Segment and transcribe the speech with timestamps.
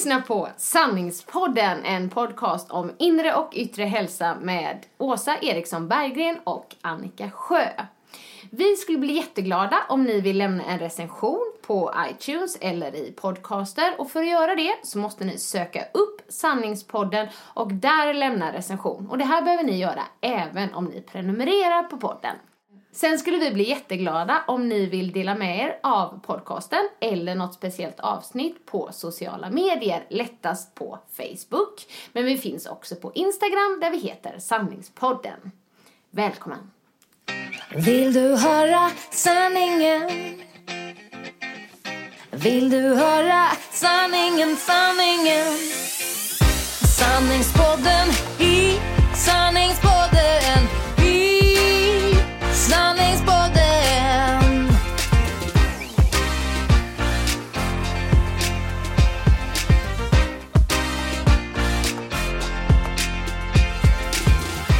[0.00, 6.76] Lyssnar på Sanningspodden, en podcast om inre och yttre hälsa med Åsa Eriksson Berggren och
[6.80, 7.68] Annika Sjö.
[8.50, 13.94] Vi skulle bli jätteglada om ni vill lämna en recension på iTunes eller i podcaster
[13.98, 19.08] och för att göra det så måste ni söka upp Sanningspodden och där lämna recension.
[19.10, 22.36] Och det här behöver ni göra även om ni prenumererar på podden.
[22.92, 27.54] Sen skulle vi bli jätteglada om ni vill dela med er av podcasten eller något
[27.54, 31.86] speciellt avsnitt på sociala medier, lättast på Facebook.
[32.12, 35.50] Men vi finns också på Instagram där vi heter Sanningspodden.
[36.10, 36.70] Välkommen!
[37.74, 40.10] Vill du höra sanningen?
[42.30, 45.46] Vill du höra sanningen, sanningen?
[46.98, 48.78] Sanningspodden i
[49.14, 50.89] sanningspodden
[52.70, 54.68] sanningspodden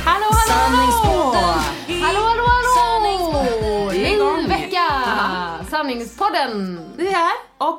[0.05, 0.49] Hallå, hallå!
[0.49, 2.03] Sanningspodden.
[2.03, 2.73] Hallå, hallå, hallå!
[2.77, 4.07] Sanningspodden.
[4.07, 4.49] Igång.
[4.49, 4.87] vecka!
[5.71, 6.90] Sanningspodden!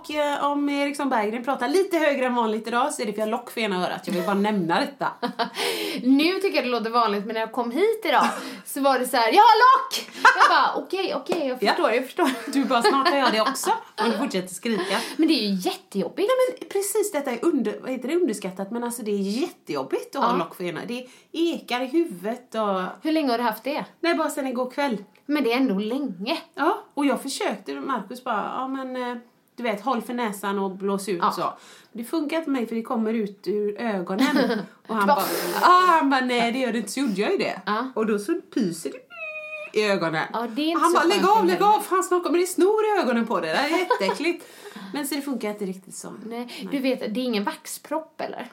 [0.01, 3.19] Och eh, om Eriksson Berggren pratar lite högre än vanligt idag så är det för
[3.19, 4.01] jag har lock för ena örat.
[4.07, 5.07] Jag vill bara nämna detta.
[6.03, 8.25] Nu tycker jag det låter vanligt men när jag kom hit idag
[8.65, 10.09] så var det så här: jag har lock!
[10.23, 11.67] Jag bara okej, okej, jag Ja.
[11.71, 12.29] förstår, jag förstår.
[12.53, 13.69] Du bara, snart har jag det också.
[13.69, 14.97] Och du fortsätter skrika.
[15.17, 16.29] Men det är ju jättejobbigt.
[16.59, 20.23] Men precis detta är under, vad heter det, underskattat men alltså det är jättejobbigt att
[20.23, 20.37] ha Ja.
[20.37, 20.81] lock för ena.
[20.87, 22.81] Det ekar i huvudet och...
[23.03, 23.85] Hur länge har du haft det?
[23.99, 25.03] Nej, bara sen igår kväll.
[25.25, 26.37] Men det är ändå länge.
[26.55, 29.17] Ja, och jag försökte, Markus bara, ja men eh,
[29.55, 31.31] du vet, håll för näsan och blås ut Ja.
[31.31, 31.53] så.
[31.91, 34.59] Det funkar inte mig för det kommer ut ur ögonen.
[34.87, 35.23] Och han bara,
[35.61, 37.61] ah, han bara, nej det gör det inte, så gjorde jag ju det.
[37.65, 37.91] Ja.
[37.95, 40.25] Och då så pyser det i ögonen.
[40.33, 40.39] Ja,
[40.79, 43.39] han bara, lägg av, lägg heller." av, fan snart kommer det snor i ögonen på
[43.39, 43.47] det.
[43.47, 44.45] Det är jätteäckligt.
[44.93, 46.13] men så det funkar inte riktigt så.
[46.25, 48.47] Nej, du vet, det är ingen vaxpropp eller?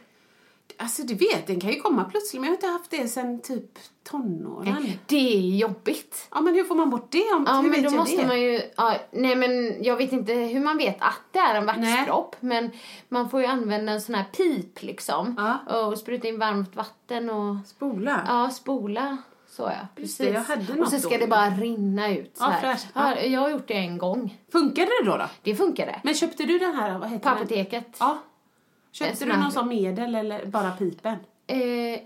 [0.77, 3.41] Alltså du vet, den kan ju komma plötsligt men jag har inte haft det sen
[3.41, 3.79] typ
[4.11, 4.87] tonåren.
[5.07, 6.29] Det är jobbigt.
[6.35, 7.33] Ja men hur får man bort det?
[7.37, 8.27] Om, Ja, hur men vet då måste det?
[8.27, 8.61] man ju...
[8.77, 12.37] Ja, nej, men jag vet inte hur man vet att det är en vaxpropp.
[12.41, 12.71] Men
[13.09, 15.35] man får ju använda en sån här pip liksom.
[15.67, 15.75] Ja.
[15.77, 17.57] Och spruta in varmt vatten och...
[17.67, 18.21] Spola?
[18.29, 19.17] Ja, spola.
[19.51, 20.17] Så ja, precis.
[20.19, 21.17] det, jag hade och något så ska då.
[21.19, 22.79] det bara rinna ut så Ja, här.
[22.95, 23.21] Ja, Ja.
[23.23, 24.39] jag har gjort det en gång.
[24.53, 25.17] Funkade det då?
[25.17, 25.25] då?
[25.43, 26.01] Det funkade.
[26.05, 27.39] Men köpte du den här, vad heter På den?
[27.39, 27.97] apoteket.
[28.01, 28.19] Ja.
[28.93, 31.17] Köpte du någon sån medel eller bara pipen?
[31.47, 31.59] Eh,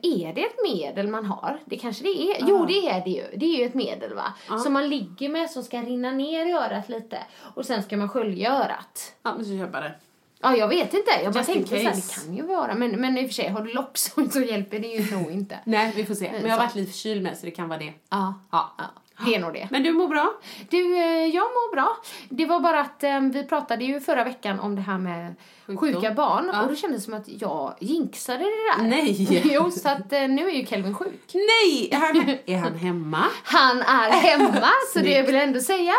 [0.03, 1.59] är det ett medel man har?
[1.65, 2.37] Det kanske det är.
[2.48, 3.25] Jo, det är det ju.
[3.37, 4.34] Det är ju ett medel va?
[4.59, 7.19] Som man ligger med som ska rinna ner i örat lite.
[7.54, 9.15] Och sen ska man skölja örat.
[9.22, 9.93] Ja, men så köpa det.
[10.41, 11.10] Ja, jag vet inte.
[11.25, 12.75] Jag bara tänkte så här, det kan ju vara.
[12.75, 13.99] Men, men i och för sig, har du lock
[14.32, 15.59] så, hjälper det ju nog inte.
[15.64, 16.32] Nej, vi får se.
[16.32, 17.93] Men jag har varit lite förkyld med så det kan vara det.
[18.10, 18.75] Ja, Ja.
[18.78, 18.84] ja.
[19.27, 19.69] Det är nog det.
[19.71, 20.33] Men du mår bra?
[20.71, 21.97] Du, eh, jag mår bra.
[22.28, 25.34] Det var bara att eh, vi pratade ju förra veckan om det här med
[25.66, 25.78] Sjukdom.
[25.78, 26.50] sjuka barn.
[26.53, 26.62] Ja.
[26.62, 28.88] Och då kändes det som att jag jinxade det där.
[28.88, 29.43] Nej.
[29.55, 31.31] jo, så att eh, nu är ju Kelvin sjuk.
[31.34, 31.88] Nej!
[31.93, 33.25] Är han, är han hemma?
[33.44, 35.93] Han är hemma, så det vill jag ändå säga.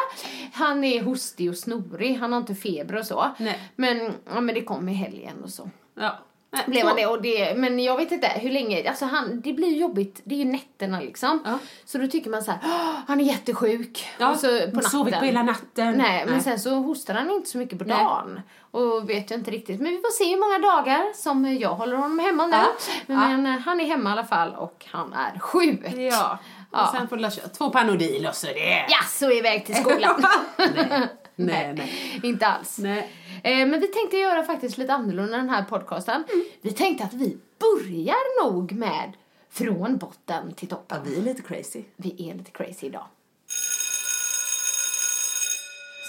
[0.54, 3.32] Han är hostig och snorig, han har inte feber och så.
[3.38, 3.60] Nej.
[3.76, 5.70] Men, ja, men det kom i helgen och så.
[5.96, 6.20] Ja.
[6.54, 9.54] Nej, Blev han det, och det, men jag vet inte hur länge, alltså han, det
[9.54, 11.42] blir jobbigt, det är ju nätterna liksom.
[11.46, 11.58] Ja.
[11.86, 14.08] Så då tycker man så här, "Åh, han är jättesjuk.
[14.20, 14.82] Ja, och så på natten.
[14.92, 15.94] sovit på hela natten.
[15.98, 16.44] Nej, men Nej.
[16.44, 17.98] sen så hostar han inte så mycket på Nej.
[17.98, 18.42] dagen.
[18.72, 19.82] Och vet jag inte riktigt.
[19.82, 22.56] Men vi får se hur många dagar som jag håller honom hemma nu.
[22.56, 22.66] Ja.
[23.06, 25.80] Men eh, han är hemma i alla fall och han är sjuk.
[26.12, 26.38] Ja.
[26.72, 28.86] Och sen får du två Panodil och så är det.
[28.90, 30.26] Ja, så iväg till skolan.
[31.36, 32.20] nej, nej, nej.
[32.24, 32.80] inte alls.
[32.80, 33.10] nej.
[33.44, 36.24] Eh, men vi tänkte göra faktiskt lite annorlunda den här podcasten.
[36.62, 39.14] Vi tänkte att vi börjar nog med
[39.50, 40.98] från botten till toppen.
[40.98, 41.84] Ja, vi är lite crazy.
[41.96, 43.06] Vi är lite crazy idag.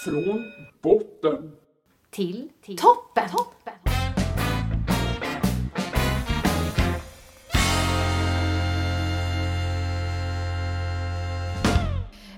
[0.05, 1.53] Från botten
[2.11, 3.29] till, till toppen.
[3.29, 3.84] toppen.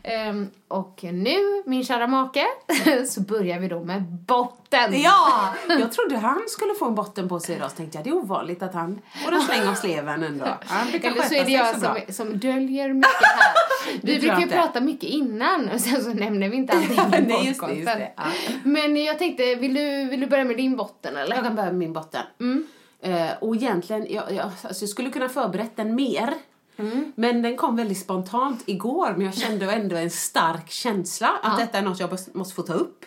[0.07, 2.45] Ehm, och nu, min kära make,
[3.09, 5.01] så börjar vi då med botten.
[5.01, 5.55] Ja!
[5.69, 8.15] Jag trodde han skulle få en botten på sig idag, så tänkte jag det är
[8.15, 10.47] ovanligt att han får en släng av sleven ändå.
[10.65, 13.55] Han Eller så är det jag som, som döljer mycket här.
[14.03, 17.47] Vi brukar ju prata mycket innan och sen så nämner vi inte allting i Nej,
[17.47, 18.13] just det, just det.
[18.17, 18.23] Ja.
[18.65, 21.37] Men jag tänkte, vill du, vill du börja med din botten eller?
[21.37, 22.23] Jag kan börja med min botten.
[22.41, 22.67] Mm.
[23.01, 26.35] Eh, och egentligen, jag, jag, alltså jag skulle kunna förberett den mer.
[26.77, 27.13] Mm.
[27.17, 31.79] Men den kom väldigt spontant igår, men jag kände ändå en stark känsla att detta
[31.79, 33.05] är något jag måste- få ta upp.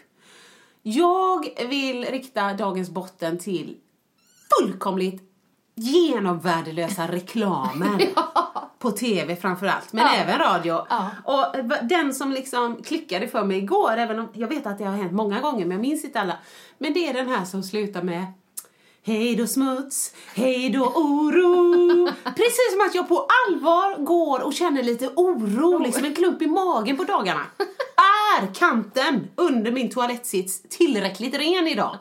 [0.82, 3.78] Jag vill rikta dagens botten till
[4.60, 5.22] fullkomligt
[5.76, 8.00] genomvärdelösa reklamen.
[8.80, 10.14] På tv framförallt, men Ja.
[10.16, 10.86] även radio.
[10.90, 11.10] Ja.
[11.24, 11.46] Och
[11.90, 15.12] den som liksom klickade för mig igår, även om jag vet att det har hänt
[15.12, 16.38] många gånger, men jag minns inte alla.
[16.78, 18.26] Men det är den här som slutar med
[19.04, 22.06] Hej då smuts, hej då oro.
[22.24, 26.48] Precis som att jag på allvar går och känner lite oro, liksom en klump i
[26.48, 27.42] magen på dagarna.
[28.40, 31.98] Är kanten under min toalettsits tillräckligt ren idag?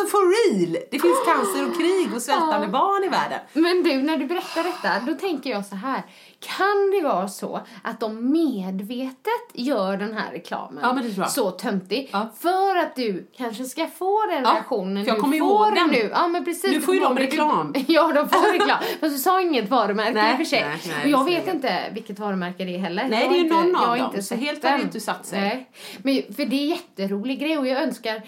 [0.00, 0.72] Alltså for real!
[0.90, 3.38] Det finns cancer och krig och svältande barn i världen.
[3.52, 6.02] Men du, när du berättar detta, då tänker jag så här.
[6.40, 12.28] Kan det vara så att de medvetet gör den här reklamen Ja, så töntig Ja.
[12.40, 15.74] för att du kanske ska få den Ja, reaktionen för jag du kommer får ihåg
[15.74, 15.88] den.
[15.90, 16.10] nu?
[16.14, 16.70] Ja, men precis.
[16.70, 17.74] Nu får ju de Du- reklam.
[17.88, 18.78] Ja, de får reklam.
[19.00, 20.60] Fast du sa inget varumärke Nej, i och för sig.
[20.68, 23.08] nej, nej, och jag vet inte vilket varumärke det är heller.
[23.08, 24.80] Nej, Jag det är ju någon jag av dem, inte så helt har den.
[24.80, 25.40] inte satt sig.
[25.40, 25.70] Nej.
[26.02, 28.22] Men, för det är en jätterolig grej och jag önskar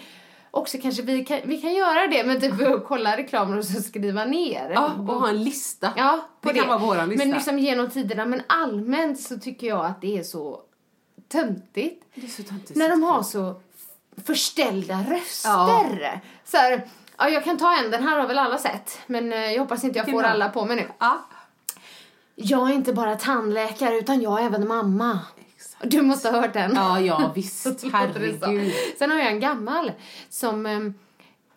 [0.51, 2.53] också kanske vi kan, vi kan göra det men typ
[2.87, 4.69] kolla reklamer och så skriva ner.
[4.69, 5.93] Ja, och ha en lista.
[5.97, 7.25] Ja, på det kan vara våran lista.
[7.25, 8.25] Men liksom genom tiderna.
[8.25, 10.61] Men allmänt så tycker jag att det är så
[11.27, 12.05] töntigt.
[12.15, 12.75] Det är så töntigt.
[12.75, 13.61] När de har så
[14.25, 16.21] förställda röster.
[16.45, 16.87] Så här,
[17.17, 18.99] ja, jag kan ta en, den här har väl alla sett.
[19.07, 20.87] Men eh, jag hoppas inte jag får alla på mig nu.
[20.99, 21.25] Ja.
[22.35, 25.19] Jag är inte bara tandläkare utan jag är även mamma.
[25.83, 26.71] Du måste ha hört den.
[26.75, 27.83] Ja, ja visst.
[27.93, 28.73] Herregud.
[28.97, 29.91] Sen har jag en gammal
[30.29, 30.93] som, ehm,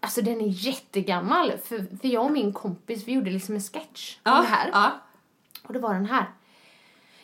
[0.01, 1.53] alltså den är jättegammal.
[1.65, 4.71] För, för jag och min kompis, vi gjorde liksom en sketch om det här.
[4.73, 5.01] Ja.
[5.63, 6.31] Och det var den här.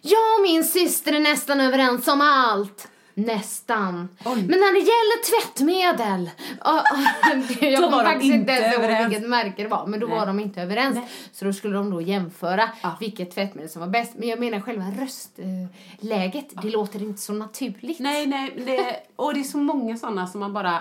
[0.00, 2.88] Jag och min syster är nästan överens om allt.
[3.26, 4.08] Nästan.
[4.24, 4.36] Oj.
[4.36, 6.30] Men när det gäller tvättmedel.
[6.60, 9.86] och- och- jag kommer faktiskt inte ens ihåg vilket märke det var.
[9.86, 10.18] Men då Nej.
[10.18, 10.98] var de inte överens.
[11.32, 12.96] Så då skulle de då jämföra Ja.
[13.00, 14.12] vilket tvättmedel som var bäst.
[14.16, 16.62] Men jag menar själva röstläget.
[16.62, 17.98] Det låter inte så naturligt.
[17.98, 20.80] Nej, nej, det, och det är så många sådana som man bara...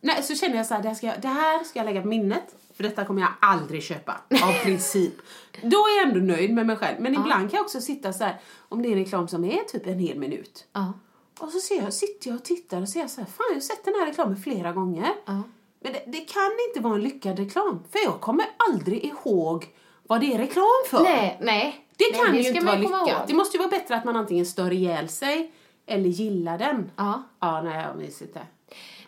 [0.00, 2.00] Nej, så känner jag så här, det här, ska jag, det här ska jag lägga
[2.02, 2.44] på minnet,
[2.76, 4.12] för detta kommer jag aldrig köpa,
[4.42, 5.14] av princip.
[5.62, 7.00] Då är jag ändå nöjd med mig själv.
[7.00, 8.36] Men ibland kan jag också sitta så här,
[8.68, 10.64] om det är en reklam som är typ en hel minut.
[10.72, 10.92] Ja.
[11.40, 13.60] Och så ser jag, sitter jag och tittar och ser så här, fan jag har
[13.60, 15.08] sett den här reklamen flera gånger.
[15.26, 15.42] Ja.
[15.82, 19.66] Men det, det kan inte vara en lyckad reklam, för jag kommer aldrig ihåg
[20.02, 21.02] vad det är reklam för.
[21.02, 21.86] Nej, nej.
[21.96, 23.08] Det nej, kan ju ska inte vara lyckat.
[23.08, 23.18] ihåg.
[23.26, 25.52] Det måste ju vara bättre att man antingen stör ihjäl sig
[25.86, 26.90] eller gillar den.
[26.96, 27.22] Ja.
[27.40, 28.40] Ja, nej, jag minns inte.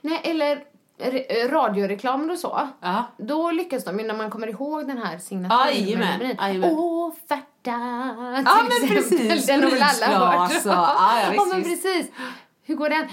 [0.00, 0.64] Nej, eller
[0.98, 2.68] re- radioreklam och så.
[2.80, 3.04] Ja.
[3.16, 5.66] Då lyckas de ju när man kommer ihåg den här signaturen.
[5.74, 6.74] jajamän, jajamän.
[7.70, 9.18] Offerta Ja, men exempel.
[9.18, 9.46] precis.
[9.46, 10.50] Den har väl alla hört?
[10.50, 12.06] Och- ja, ja, visst, ja, men precis.
[12.62, 13.08] Hur går den?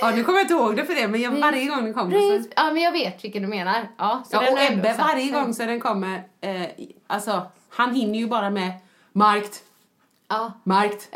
[0.00, 2.40] Ja, nu kommer jag inte ihåg det för det, men jag, varje gång den kommer
[2.42, 2.48] så...
[2.56, 3.88] Ja, men jag vet vilken du menar.
[3.98, 6.66] Ja, så Ja, och Ebbe, varje gång så den kommer, eh,
[7.06, 8.72] alltså, han hinner ju bara med
[9.12, 9.62] markt,
[10.28, 10.52] Ja.
[10.64, 11.08] markt,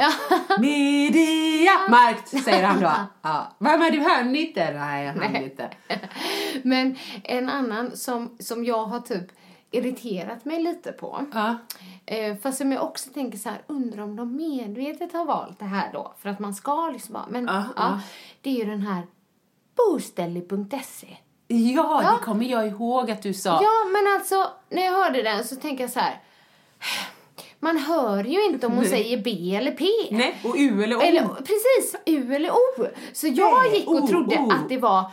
[0.58, 2.92] media, markt, säger han då.
[3.22, 3.52] Ja.
[3.58, 4.70] Men, men du hann inte?
[4.70, 5.70] Nej, jag hann inte.
[6.62, 9.24] Men en annan som, som jag har typ
[9.70, 11.24] irriterat mig lite på.
[11.32, 11.56] Ja.
[12.06, 15.64] Eh, fast som jag också tänker så här, undrar om de medvetet har valt det
[15.64, 16.12] här då.
[16.18, 18.00] För att man ska liksom vara, men Ja, ja,
[18.40, 19.06] det är ju den här
[19.76, 21.16] boställlig.se.
[21.48, 22.10] Ja, Ja.
[22.18, 23.48] det kommer jag ihåg att du sa.
[23.62, 26.20] Ja, men alltså när jag hörde den så tänker jag så här.
[27.62, 28.90] Man hör ju inte om hon Nej.
[28.90, 29.84] säger B eller P.
[30.10, 31.00] Nej, och U eller O.
[31.00, 32.86] Eller, precis, U eller O.
[33.12, 34.50] Så jag Nej, gick och O, trodde O.
[34.52, 35.10] att det var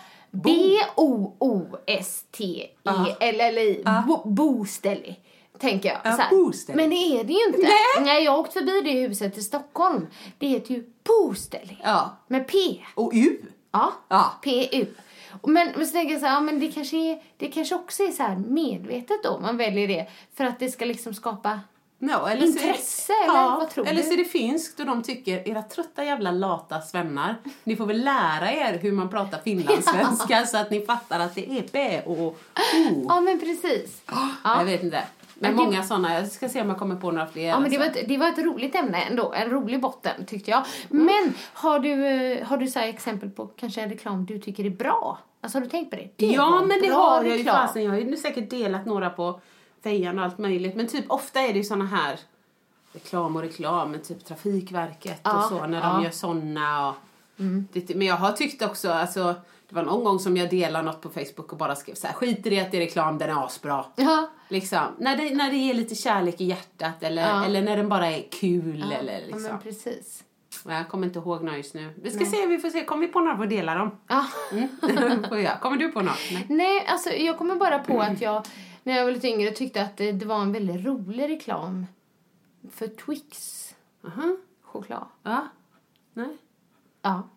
[1.39, 3.15] B-O-O-S-T-E Ja.
[3.19, 4.03] eller, eller Ja.
[4.07, 5.21] bo, boställlig.
[5.59, 5.97] Tänker jag.
[6.03, 6.17] Ja.
[6.75, 7.69] Men det är det ju inte.
[8.03, 8.23] Nej.
[8.23, 10.07] jag har åkt förbi det huset i Stockholm.
[10.37, 11.81] Det heter ju boställlig.
[11.83, 12.17] Ja.
[12.27, 12.57] Med P.
[12.95, 13.37] Och U.
[13.71, 13.93] Ja.
[14.07, 14.33] Ja.
[14.43, 14.85] P-U.
[15.43, 18.03] Men, men så tänker jag så här, ja, men det kanske, är, det kanske också
[18.03, 20.07] är så här medvetet då man väljer det.
[20.35, 21.59] För att det ska liksom skapa
[21.99, 24.07] No, eller Intresse, det, eller ja, vad tror Eller du?
[24.07, 28.03] så är det finskt och de tycker, era trötta jävla lata svennar, ni får väl
[28.03, 32.19] lära er hur man pratar finlandssvenska så att ni fattar att det är B och
[32.19, 32.35] O.
[33.07, 34.01] Ja, men precis.
[34.43, 35.03] Jag vet inte.
[35.33, 37.43] Men Men det- många sådana, jag ska se om jag kommer på några fler.
[37.47, 40.51] Ja, men det var, ett, det var ett roligt ämne ändå, en rolig botten tyckte
[40.51, 40.63] jag.
[40.91, 41.05] Mm.
[41.05, 44.69] Men har du, eh, har du så exempel på kanske en reklam du tycker är
[44.69, 45.19] bra?
[45.41, 46.09] Alltså har du tänkt på det?
[46.15, 47.83] det Ja, men det har jag ju fasen.
[47.83, 49.41] Jag har ju säkert delat några på
[49.83, 50.75] fejan och allt möjligt.
[50.75, 52.19] Men typ ofta är det ju såna här
[52.93, 55.83] reklam och reklam, men typ Trafikverket Ja, och så när ja.
[55.89, 55.95] Mm.
[55.97, 56.89] de gör såna.
[56.89, 56.95] Och
[57.73, 59.35] det, men jag har tyckt också, alltså
[59.69, 62.13] det var någon gång som jag delade något på Facebook och bara skrev så här,
[62.13, 63.85] skit i det att det är reklam, den är asbra.
[63.95, 67.45] Ja, Liksom, när det, när det ger lite kärlek i hjärtat eller, Ja.
[67.45, 69.43] eller när den bara är kul eller ja liksom.
[69.43, 70.23] men precis.
[70.67, 71.93] Jag kommer inte ihåg några just nu.
[72.03, 72.85] Vi ska se, vi får se.
[72.85, 73.91] Kommer vi på några får dela dem.
[74.07, 74.25] Ja.
[74.51, 74.67] Mm.
[75.61, 76.17] Kommer du på något?
[76.31, 76.45] Nej.
[76.49, 78.45] Nej, alltså jag kommer bara på att jag
[78.87, 81.87] när jag var lite yngre tyckte att det, det var en väldigt rolig reklam
[82.71, 83.75] för Twix
[84.07, 84.35] Aha.
[84.61, 85.05] choklad.
[85.23, 85.47] Ja.
[86.13, 86.37] Nej.
[87.01, 87.29] Ja.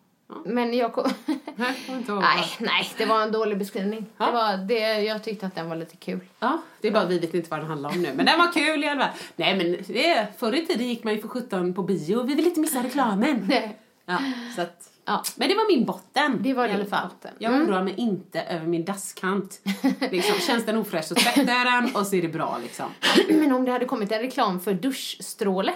[0.45, 1.11] Men jag kom...
[1.55, 1.75] Nej,
[2.09, 4.05] nej, nej, det var en dålig beskrivning.
[4.17, 4.25] Ja.
[4.25, 6.19] Det var det, jag tyckte att den var lite kul.
[6.39, 8.13] Ja, det är bara vi vet inte vad den handlar om nu.
[8.15, 9.17] Men den var kul i alla fall.
[9.35, 12.23] Nej men det, förr i tiden gick man ju för 17 på bio.
[12.23, 13.45] Vi vill inte missa reklamen.
[13.49, 13.77] Nej.
[14.05, 14.17] Ja,
[14.55, 15.23] så att, Ja.
[15.35, 16.37] Men det var min botten.
[16.41, 17.07] Det var i alla fall.
[17.07, 17.31] botten.
[17.39, 17.67] Jag Mm.
[17.69, 19.59] oroar mig inte över min dasskant.
[20.11, 22.85] liksom, känns den ofräsch så tvättar jag den och så är det bra liksom.
[23.29, 25.73] Men om det hade kommit en reklam för duschstråle.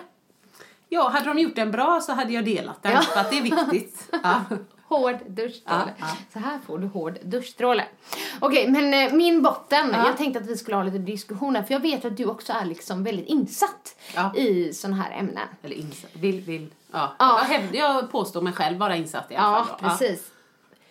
[0.89, 2.91] Ja, hade de gjort den bra så hade jag delat den.
[2.91, 3.01] Ja.
[3.01, 4.11] För att det är viktigt.
[4.23, 4.41] Ja.
[4.87, 5.93] Hård duschstråle.
[5.97, 6.05] Ja.
[6.33, 7.85] Så här får du hård duschstråle.
[8.39, 9.89] Okej, men eh, min botten.
[9.93, 10.05] Ja.
[10.07, 11.63] Jag tänkte att vi skulle ha lite diskussioner.
[11.63, 13.95] För jag vet att du också är liksom väldigt insatt
[14.35, 15.47] i såna här ämnen.
[15.63, 16.09] Eller insatt.
[16.13, 16.69] Vill, vill.
[16.95, 17.15] Ja.
[17.19, 17.45] Ja.
[17.51, 19.77] Jag, jag påstår mig själv vara insatt i alla Ja, fall.
[19.81, 19.89] då.
[19.89, 20.21] precis.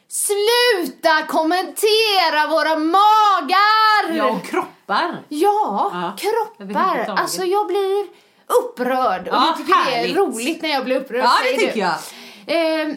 [0.08, 4.16] Sluta kommentera våra magar!
[4.16, 5.22] Ja, och kroppar.
[5.28, 6.64] Ja, Ja, kroppar.
[6.64, 7.20] överhuvudtaget.
[7.20, 8.06] Alltså jag blir
[8.46, 9.28] upprörd.
[9.28, 10.16] Och Ja, jag tycker det härligt.
[10.16, 11.24] är roligt när jag blir upprörd.
[11.24, 11.80] Ja, det tycker du.
[11.80, 12.80] jag.
[12.90, 12.94] Eh,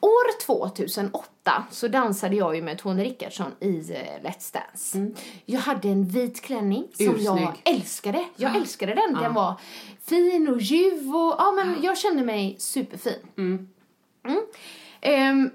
[0.00, 1.28] år 2008
[1.70, 5.10] så dansade jag ju med Tony Rickardsson i eh, Let's Dance.
[5.44, 7.48] Jag hade en vit klänning som jag Ursnygg.
[7.64, 8.24] älskade.
[8.36, 9.14] Jag älskade den.
[9.14, 9.54] Den var
[10.04, 13.28] fin och ljuv och ja, men jag kände mig superfin.
[13.36, 13.68] Mm.
[15.00, 15.50] Ehm,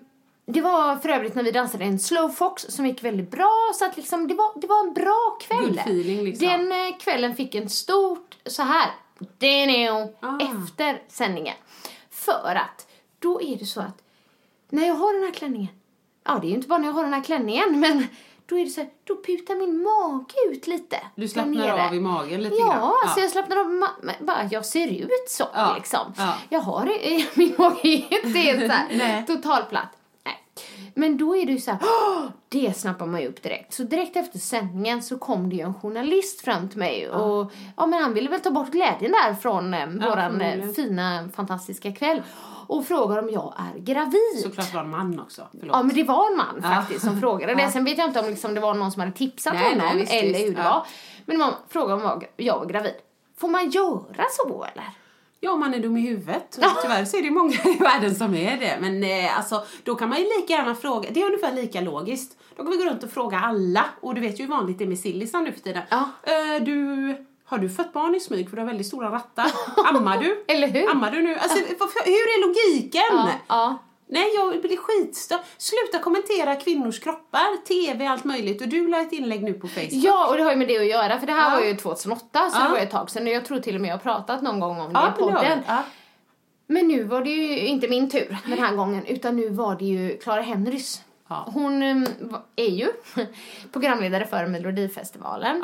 [0.46, 3.98] det var för övrigt när vi dansade en slowfox som gick väldigt bra så att
[3.98, 5.80] liksom det var, det var en bra kväll.
[5.80, 6.48] Feeling, liksom.
[6.48, 8.90] Den eh, kvällen fick en stort så här
[10.20, 10.38] Ah.
[10.42, 11.56] efter sändningen.
[12.10, 12.88] För att
[13.20, 14.02] då är det så att
[14.70, 15.79] när jag har den här klänningen,
[16.34, 18.08] ja det är ju inte bara när jag har den här klänningen men
[18.46, 20.98] då är det så här, då putar min mage ut lite.
[21.16, 22.94] Du slappnar av i magen lite Ja, grann.
[23.04, 23.86] alltså jag slappnar av,
[24.20, 26.14] bara jag ser ut så Ja, liksom.
[26.18, 26.34] ja.
[26.50, 26.86] Jag har
[27.38, 29.90] min mage är inte helt så här, totalplatt.
[30.96, 31.80] Men då är det ju så här,
[32.50, 33.74] det snappar man ju upp direkt.
[33.74, 37.86] Så direkt efter sändningen så kom det ju en journalist fram till mig och ja
[37.86, 42.22] men han ville väl ta bort glädjen där från eh, våran eh, fina fantastiska kväll
[42.68, 44.40] och frågar om jag är gravid.
[44.44, 45.48] Såklart var en man också.
[45.60, 45.76] Förlåt.
[45.76, 47.72] Ja men det var en man faktiskt som frågade det.
[47.72, 49.98] Sen vet jag inte om liksom det var någon som hade tipsat Nej, honom nej,
[49.98, 50.86] visst, eller hur det var.
[51.26, 52.94] Men man frågade om jag- jag var gravid.
[53.38, 54.86] Får man göra så eller?
[55.42, 56.60] Ja, man är dum i huvudet.
[56.82, 58.78] Tyvärr så är det många i världen som är det.
[58.82, 62.38] Men eh, alltså, då kan man ju lika gärna fråga, det är ungefär lika logiskt.
[62.56, 63.86] Då kan vi gå runt och fråga alla.
[64.02, 65.84] Och du vet ju hur vanligt det är med sillisar nu för tiden.
[65.90, 66.10] Ja.
[66.24, 67.16] Eh, du,
[67.46, 69.52] har du fött barn i smyg för du har väldigt stora rattar?
[69.86, 70.44] Ammar du?
[70.54, 70.90] Eller hur?
[70.90, 71.36] Ammar du nu?
[71.36, 71.58] Alltså,
[72.06, 73.02] hur är logiken?
[73.12, 73.78] Ja, ja.
[74.12, 75.40] Nej, jag blir skitstörd.
[75.58, 78.62] Sluta kommentera kvinnors kroppar, tv, allt möjligt.
[78.62, 79.90] Och du la ett inlägg nu på Facebook.
[79.92, 81.60] Ja, och det har ju med det att göra för det här Ja.
[81.60, 82.64] var ju 2008 så Ja.
[82.64, 84.60] det var ett tag sedan och jag tror till och med jag har pratat någon
[84.60, 85.60] gång om det Ja, i podden.
[85.68, 85.84] Ja.
[86.68, 89.86] Men nu var det ju inte min tur den här gången utan nu var det
[89.86, 91.02] ju Clara Henrys.
[91.46, 92.88] Hon va- är ju
[93.72, 95.64] programledare för Melodifestivalen.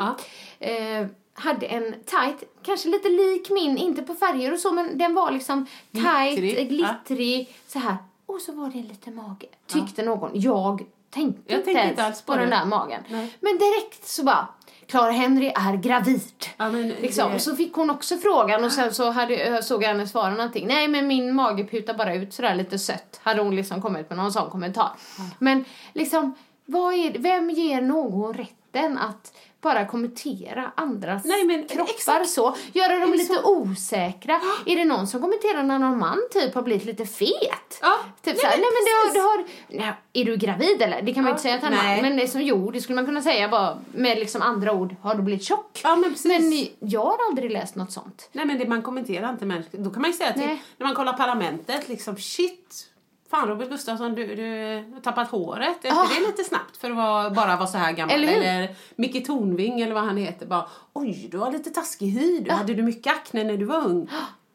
[0.58, 5.14] Eh, hade en tight, kanske lite lik min, inte på färger och så men den
[5.14, 7.96] var liksom tight, Glittrig, glittrig, så här.
[8.26, 10.30] Och så var det en liten mage, tyckte någon.
[10.34, 13.02] Jag tänkte Jag inte tänkte inte alls på, på den där magen.
[13.08, 13.36] Nej.
[13.40, 14.48] Men direkt så bara,
[14.86, 16.32] Clara Henry är gravid.
[16.56, 17.28] Ja, men Liksom.
[17.28, 20.06] det- Och så fick hon också frågan och sen så hade, jag såg jag henne
[20.06, 20.66] svara någonting.
[20.66, 23.20] Nej men min mage putar bara ut sådär lite sött.
[23.22, 24.90] Hade hon liksom kommit med någon sån kommentar.
[25.38, 29.32] Men liksom, vad är, vem ger någon rätten att
[29.66, 32.28] bara kommentera andras Nej, men kroppar exakt.
[32.30, 32.56] så?
[32.72, 33.44] Göra dem lite så?
[33.60, 34.40] osäkra.
[34.66, 37.78] Är det någon som kommenterar när någon man typ har blivit lite fet?
[37.80, 39.48] Ja, Typ nej, men nej men du har, precis.
[39.68, 41.02] du har, nej, är du gravid eller?
[41.02, 42.02] Det kan man Ja, inte säga till en man.
[42.02, 44.96] Men det är som, jo, det skulle man kunna säga bara med liksom andra ord,
[45.02, 45.80] har du blivit tjock?
[45.82, 46.26] Ja, men precis.
[46.80, 48.28] Men jag har aldrig läst något sånt.
[48.32, 49.84] Nej men det man kommenterar inte mänskligt.
[49.84, 52.86] Då kan man ju säga till, när man kollar Parlamentet liksom shit.
[53.30, 55.84] Fan Robert Gustafsson du, du har tappat håret.
[55.84, 56.02] Är Ah.
[56.02, 58.14] inte det lite snabbt för att vara, bara vara så här gammal?
[58.14, 58.42] Eller hur?
[58.42, 60.46] Eller Micke Tornving eller vad han heter.
[60.46, 62.40] Bara, Oj du har lite taskig hy.
[62.40, 64.08] Du hade du mycket akne när du var ung?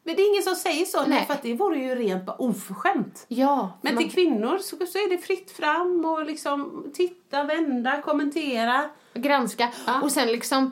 [0.04, 1.00] Men det är ingen som säger så.
[1.00, 1.08] Nej.
[1.08, 1.26] Nej.
[1.26, 3.24] för att det vore ju rent bara oförskämt.
[3.28, 3.78] Ja.
[3.82, 8.84] Men man, till kvinnor så, så är det fritt fram och liksom titta, vända, kommentera.
[9.14, 9.68] granska.
[9.86, 10.02] Ja.
[10.02, 10.70] Och sen liksom,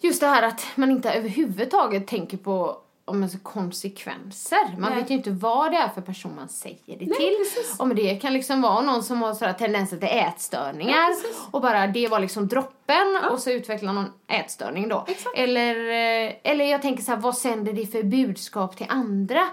[0.00, 4.76] just det här att man inte överhuvudtaget tänker på om alltså, konsekvenser.
[4.78, 5.00] Man Nej.
[5.00, 7.36] vet ju inte vad det är för person man säger det Nej, till.
[7.38, 7.80] precis.
[7.80, 11.14] Om det kan liksom vara någon som har tendenser till ätstörningar Ja,
[11.50, 15.04] och bara det var liksom droppen och så utvecklar någon ätstörning då.
[15.08, 15.38] Exakt.
[15.38, 19.48] Eller, eh, eller jag tänker så här, vad sänder det för budskap till andra?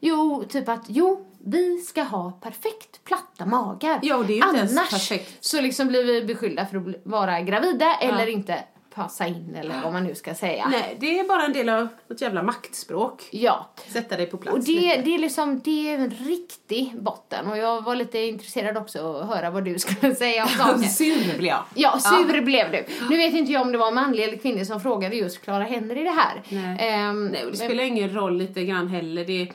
[0.00, 3.98] Jo, typ att jo, vi ska ha perfekt platta magar.
[4.02, 9.54] Ja, Annars så liksom blir vi beskyllda för att vara gravida eller inte passa in
[9.54, 10.68] eller vad man nu ska säga.
[10.68, 13.28] Nej, det är bara en del av ett jävla maktspråk.
[13.30, 13.70] Ja.
[13.92, 15.02] Sätta dig på plats Och det, lite.
[15.02, 17.46] det är liksom, det är en riktig botten.
[17.46, 20.82] Och jag var lite intresserad också att höra vad du skulle säga om saken.
[20.90, 21.64] Sur blir jag.
[21.74, 22.84] Ja, sur blev du.
[23.10, 26.02] Nu vet inte jag om det var manlig eller kvinnlig som frågade just Clara Henry
[26.04, 26.42] det här.
[26.48, 26.76] Nej.
[26.90, 29.24] Ehm, Nej, och det spelar ingen roll lite grann heller.
[29.24, 29.52] Det,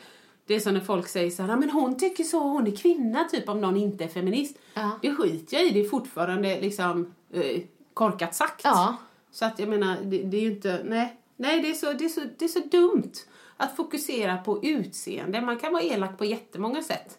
[0.48, 2.76] det är som när folk säger så här, "Ja, men hon tycker så, hon är
[2.76, 4.58] kvinna typ om någon inte är feminist.
[4.74, 4.92] Ja.
[5.02, 7.62] Det skiter jag i, det är fortfarande liksom eh,
[7.94, 8.62] korkat sagt.
[8.64, 8.96] Ja.
[9.32, 12.06] Så att jag menar, det, det är ju inte, nej, nej det, är så, det,
[12.06, 13.14] är så, det är så dumt
[13.58, 15.42] att fokusera på utseende.
[15.42, 17.18] Man kan vara elak på jättemånga sätt.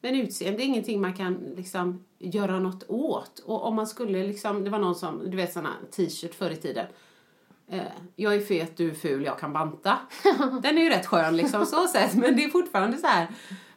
[0.00, 3.38] Men utseende är ingenting man kan liksom göra något åt.
[3.38, 6.56] Och om man skulle liksom, det var någon som, du vet såna t-shirt förr i
[6.56, 6.86] tiden.
[7.68, 7.82] Eh,
[8.16, 9.98] jag är fet, du är ful, jag kan banta.
[10.62, 12.14] Den är ju rätt skön liksom så sett.
[12.14, 13.28] Men det är fortfarande så här.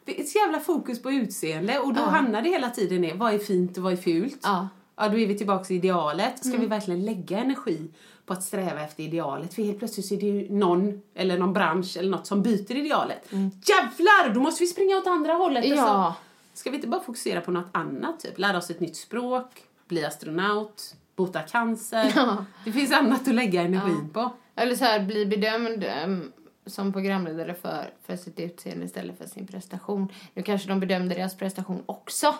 [0.05, 3.33] Det är ett jävla fokus på utseende och då hamnar det hela tiden i vad
[3.33, 4.39] är fint och vad är fult.
[4.43, 4.67] Ja.
[4.99, 6.45] Ja, då är vi tillbaka i idealet.
[6.45, 7.89] Ska vi verkligen lägga energi
[8.25, 9.53] på att sträva efter idealet?
[9.53, 12.75] För helt plötsligt så är det ju någon, eller någon bransch eller något som byter
[12.75, 13.31] idealet.
[13.65, 14.33] Jävlar!
[14.33, 15.65] Då måste vi springa åt andra hållet.
[15.65, 15.81] Ja.
[15.81, 16.21] Alltså.
[16.53, 18.19] Ska vi inte bara fokusera på något annat?
[18.19, 22.11] Typ lära oss ett nytt språk, bli astronaut, bota cancer.
[22.15, 22.45] Ja.
[22.65, 24.31] Det finns annat att lägga energin på.
[24.55, 26.31] Eller så här, bli bedömd ehm,
[26.65, 30.07] som programledare för, för sitt utseende istället för sin prestation.
[30.33, 32.35] Nu kanske de bedömde deras prestation också.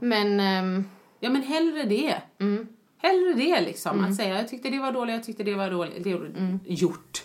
[0.00, 0.84] Men, ehm,
[1.20, 2.14] Ja, men hellre det.
[2.40, 2.66] Mm.
[3.02, 4.04] Hellre det liksom.
[4.04, 6.04] Att säga jag tyckte det var dåligt, jag tyckte det var dåligt.
[6.04, 6.60] Det Mm.
[6.66, 7.22] gjort.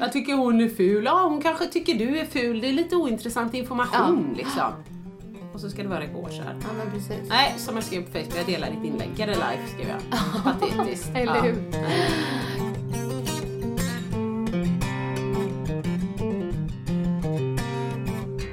[0.00, 1.04] Jag tycker hon är ful.
[1.04, 2.60] Ja, hon kanske tycker du är ful.
[2.60, 4.72] Det är lite ointressant information liksom.
[5.54, 6.00] Och så ska det vara
[6.44, 6.56] här.
[6.62, 7.28] ja men precis.
[7.28, 9.08] Nej, som jag skrev på Facebook, jag delar ditt inlägg.
[9.16, 10.00] Get a life, skrev jag.
[10.44, 11.10] Patetiskt.
[11.16, 11.40] Eller Ja.
[11.42, 11.56] hur?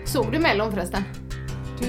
[0.05, 1.03] Såg du Mellon förresten?
[1.81, 1.87] Du,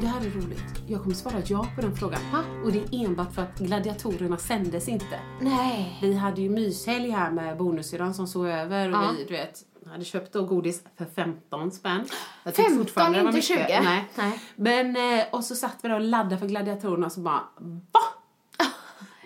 [0.00, 0.64] det här är roligt.
[0.86, 2.20] Jag kommer svara ja på den frågan.
[2.64, 5.20] Och det är enbart för att gladiatorerna sändes inte.
[5.40, 5.98] Nej.
[6.02, 9.10] Vi hade ju myshelg här med bonussyrran som sov över och Ja.
[9.18, 12.04] vi, du vet, hade köpt då godis för 15 spänn.
[12.44, 13.68] Jag tycker 15, fortfarande det var inte mycket.
[13.68, 13.80] 20.
[13.80, 14.08] Nej.
[14.16, 14.40] Nej.
[14.56, 18.00] Men, eh, och så satt vi då och laddade för gladiatorerna och så bara, va?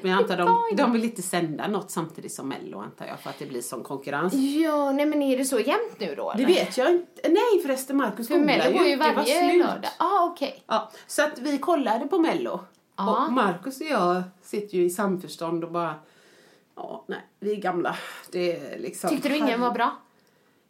[0.03, 3.31] Men jag antar de, de vill inte sända något samtidigt som Mello antar jag för
[3.31, 4.35] att det blir sån konkurrens.
[4.35, 6.33] Ja, nej men är det så jämnt nu då?
[6.37, 6.55] Det eller?
[6.55, 7.29] vet jag inte.
[7.29, 9.91] Nej förresten Markus För Mello går ju Det var varje lördag.
[9.99, 10.63] Ah, okej.
[10.67, 12.61] Ja, så att vi kollade på Mello.
[12.97, 13.27] Ja.
[13.27, 15.95] Och Markus och jag sitter ju i samförstånd och bara,
[16.77, 17.97] ja nej, vi är gamla.
[18.31, 19.11] Det är liksom...
[19.11, 19.97] Tyckte du ingen var bra?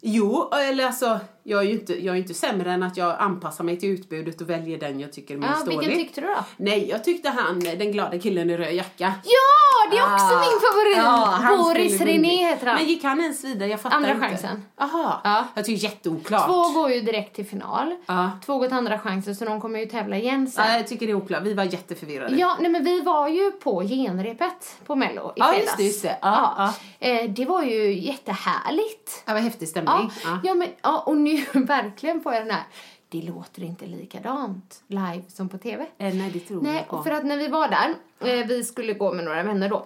[0.01, 3.63] Jo, eller alltså, jag är ju inte, jag är inte sämre än att jag anpassar
[3.63, 6.35] mig till utbudet och väljer den jag tycker är Ja, minst vilken tyckte du då?
[6.57, 9.13] Nej, jag tyckte han, den glada killen i röd jacka.
[9.23, 10.39] Ja, det är också Ah.
[10.39, 10.97] min favorit!
[10.97, 12.75] Ja, Boris René heter han.
[12.75, 13.69] Men gick han ens vidare?
[13.69, 14.27] Jag fattar Andra inte.
[14.27, 14.63] chansen.
[14.77, 15.21] Jaha.
[15.23, 15.47] Ja.
[15.55, 16.45] Jag tycker jätteoklart.
[16.45, 17.95] Två går ju direkt till final.
[18.05, 18.31] Ja.
[18.45, 20.65] Två går till andra chansen så de kommer ju tävla igen sen.
[20.67, 21.43] Ja, jag tycker det är oklart.
[21.43, 22.35] Vi var jätteförvirrade.
[22.35, 25.65] Ja, nej men vi var ju på genrepet på Mello i Ja, fredags.
[25.65, 26.17] just det, just det.
[26.21, 29.23] Ja, Eh, det var ju jättehärligt.
[29.25, 29.93] Det var häftig stämning.
[29.93, 30.39] Ja, Ja.
[30.43, 30.53] ja.
[30.53, 32.63] men, ja, och nu verkligen får jag den här,
[33.09, 35.83] det låter inte likadant live som på TV.
[35.97, 37.03] Eh, nej, det tror Nej, jag på.
[37.03, 39.85] för att när vi var där, eh, vi skulle gå med några vänner då.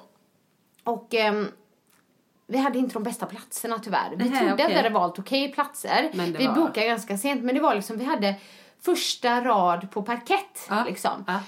[0.83, 1.47] Och ehm,
[2.47, 4.09] vi hade inte de bästa platserna tyvärr.
[4.15, 4.67] Vi Nähä, trodde att okej.
[4.67, 6.09] vi hade valt okej platser.
[6.13, 8.35] Men det vi var- bokade ganska sent, men det var liksom, vi hade
[8.81, 11.23] första rad på parkett Ja, liksom.
[11.27, 11.39] ja.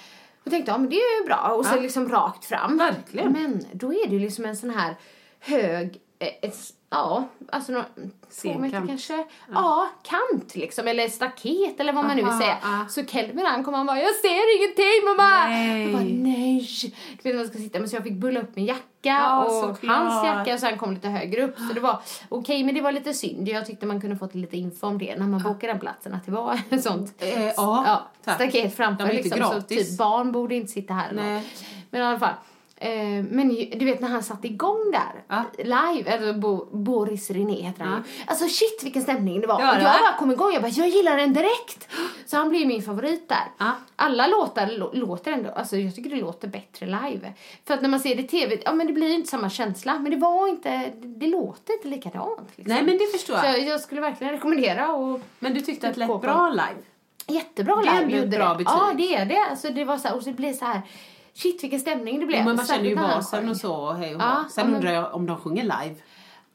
[0.46, 1.54] Och tänkte, ja men det är ju bra.
[1.58, 1.82] Och så Ja.
[1.82, 2.78] liksom rakt fram.
[2.78, 3.32] Verkligen.
[3.32, 4.96] Men då är det ju liksom en sån här
[5.40, 6.58] hög, eh, ett,
[6.90, 7.84] ja, alltså nå-
[8.42, 9.26] två meter kanske.
[9.54, 9.88] Ja.
[10.04, 10.88] kant liksom.
[10.88, 12.58] Eller staket eller vad man nu Aha, säga.
[12.62, 12.86] ja.
[12.90, 15.48] Så Kelvin han kom och han bara, jag ser ingenting mamma!
[15.48, 15.84] Nej.
[15.84, 16.68] Jag bara, nej.
[17.22, 17.80] Du vet var jag ska sitta.
[17.80, 19.98] Men så jag fick bulla upp min jacka Ja, och såklart.
[19.98, 21.58] hans jacka och så han kom lite högre upp.
[21.68, 22.00] Så det var
[22.30, 23.48] okej, men det var lite synd.
[23.48, 26.14] Jag tyckte man kunde fått lite info om det när man bokade den platsen.
[26.14, 28.36] Att det var sånt Eh, ja, tack.
[28.36, 29.44] staket framför inte liksom.
[29.54, 31.12] Så typ barn borde inte sitta här.
[31.92, 32.34] Men i alla fall.
[32.82, 35.44] Eh, men du vet när han satte igång där, Ja.
[35.58, 38.24] live, alltså Bo, Boris René heter han ju.
[38.26, 39.62] Alltså shit vilken stämning det var.
[39.62, 39.98] Var och det, jag va?
[40.02, 41.88] bara kom igång, jag bara jag gillar den direkt.
[42.26, 43.44] Så han blir min favorit där.
[43.58, 43.72] Ja.
[43.96, 47.34] Alla låtar lå- låter ändå, alltså jag tycker det låter bättre live.
[47.66, 49.50] För att när man ser det i tv, ja men det blir ju inte samma
[49.50, 50.00] känsla.
[50.00, 52.50] Men det var inte, det, låter inte likadant.
[52.56, 52.74] Liksom.
[52.74, 53.60] Nej, men det förstår Så jag.
[53.60, 56.82] jag, jag skulle verkligen rekommendera och Men du tyckte att det lät bra live?
[57.28, 58.68] Jättebra Det är live ett bra betyg.
[58.68, 59.46] Ja, det är det.
[59.50, 60.82] Alltså, det var så här, och så blir så här
[61.34, 62.46] shit vilken stämning det blev.
[62.46, 64.46] Men man känner ju basen och så och hej och Ja.
[64.52, 65.96] Sen ja, men- undrar jag om de sjunger live.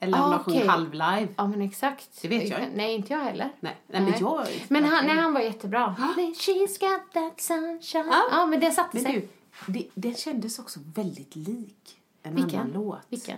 [0.00, 0.68] Eller om Ah, de sjunger okej.
[0.68, 1.28] halv-live.
[1.36, 2.22] Ja men exakt.
[2.22, 2.60] Det vet jag.
[2.74, 3.50] Nej inte jag heller.
[3.60, 4.46] Nej, nej, men jag...
[4.68, 5.94] Men han, nej, han var jättebra.
[6.16, 8.06] She's got that sunshine.
[8.10, 8.22] Ja.
[8.30, 9.28] Ja, men det satte Men sig.
[9.66, 12.60] du, det, det kändes också väldigt lik en Vilken?
[12.60, 12.98] annan låt.
[13.08, 13.36] Vilken?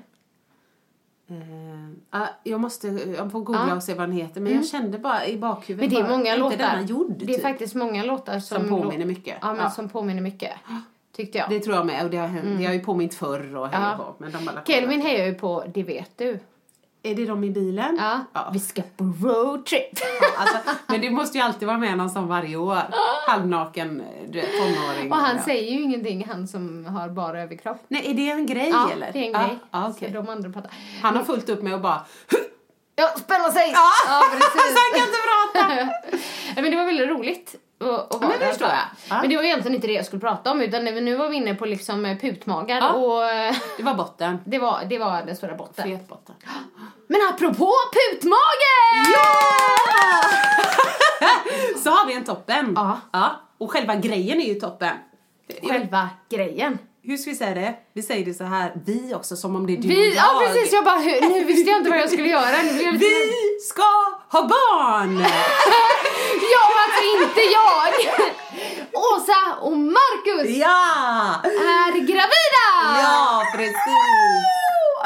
[2.11, 3.77] Ja, jag måste, jag får googla Ja.
[3.77, 4.40] och se vad den heter.
[4.40, 6.81] Men jag kände bara i bakhuvudet Men det är många låtar.
[6.81, 7.42] gjord, det är typ.
[7.42, 9.38] faktiskt många låtar som, Som påminner mycket.
[9.40, 9.70] Ja, men Ja.
[9.70, 10.53] som påminner mycket.
[11.16, 11.50] Tyckte jag.
[11.50, 12.05] Det tror jag med.
[12.05, 14.05] Och det har, hänt, det har ju påmint förr och hej Ja.
[14.05, 16.38] och Men de Kelvin hejar ju på Det vet du.
[17.02, 17.96] Är det de i bilen?
[18.00, 18.20] Ja.
[18.33, 18.50] ja.
[18.52, 19.98] Vi ska på roadtrip.
[20.38, 22.79] Alltså, men det måste ju alltid vara med någon sån varje år.
[23.29, 25.12] Halvnaken du vet, tonåring.
[25.12, 25.42] Och han Ja.
[25.42, 27.76] säger ju ingenting, han som har bara överkropp.
[27.88, 29.12] Nej, är det en grej Ja, eller?
[29.12, 29.59] det är en Ja, grej.
[29.70, 29.92] Ja.
[29.98, 30.70] Så de andra pratar.
[31.02, 32.00] Han har fullt upp med att bara...
[32.98, 33.70] Ja, spänna sig!
[33.72, 34.76] Ja, ja precis.
[34.76, 35.88] han kan inte prata!
[36.57, 37.55] Ja, men det var väldigt roligt.
[37.80, 38.78] Att vara men det förstår jag.
[39.10, 39.20] Ja.
[39.20, 41.54] Men det var egentligen inte det jag skulle prata om utan nu var vi inne
[41.54, 42.92] på liksom eh, putmagar Ja.
[42.92, 44.38] och eh, Det var botten.
[44.44, 45.84] det var, det var den stora botten.
[45.84, 46.34] Fet botten.
[47.06, 48.36] Men apropå putmage!
[51.82, 52.72] Så har vi en toppen.
[52.76, 53.00] Ja.
[53.12, 53.40] ja.
[53.58, 54.96] Och själva grejen är ju toppen.
[55.62, 56.78] Själva grejen.
[57.07, 57.75] Hur ska vi säga det?
[57.95, 60.42] Vi säger det så här, vi också, som om det är du och Vi, ja
[60.42, 60.53] jag.
[60.55, 60.99] precis, jag bara,
[61.35, 62.62] nu visste jag inte vad jag skulle göra.
[62.62, 63.83] Lite- Vi ska
[64.33, 65.25] ha barn!
[66.53, 68.12] Ja, alltså inte jag!
[68.92, 71.35] Åsa och Marcus ja!
[71.45, 73.01] är gravida!
[73.03, 74.56] Ja, precis!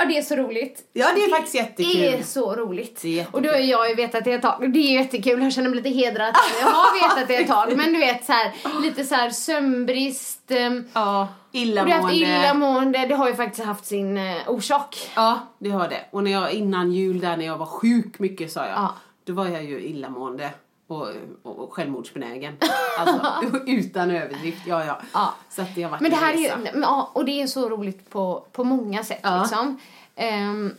[0.00, 0.80] Ja, det är så roligt.
[0.92, 2.00] Ja, det är faktiskt jättekul.
[2.00, 3.02] Det är så roligt.
[3.02, 4.72] Det är och då har jag ju vetat det ett tag.
[4.72, 5.42] Det är jättekul.
[5.42, 6.34] Jag känner mig lite hedrad.
[6.60, 7.76] Jag har vetat det ett tag.
[7.76, 10.50] Men du vet så här, lite så här sömnbrist.
[10.50, 12.14] ehm, Ja, och du har haft illamående.
[12.14, 13.06] illamående.
[13.06, 15.10] Det har ju faktiskt haft sin eh, orsak.
[15.16, 16.00] Ja, det har det.
[16.10, 18.76] Och när jag innan jul där när jag var sjuk mycket sa jag.
[18.76, 18.94] Ja.
[19.24, 20.50] Då var jag ju illamående
[20.90, 21.08] och,
[21.42, 22.56] och självmordsbenägen.
[22.98, 24.62] Alltså utan överdrift.
[24.66, 25.00] Ja, ja.
[25.12, 25.34] Ja.
[25.50, 26.58] Så att det har varit Men det här är resa.
[26.74, 29.40] ju, ja, och det är så roligt på, på många sätt Ja.
[29.40, 29.78] liksom.
[30.14, 30.74] Ehm,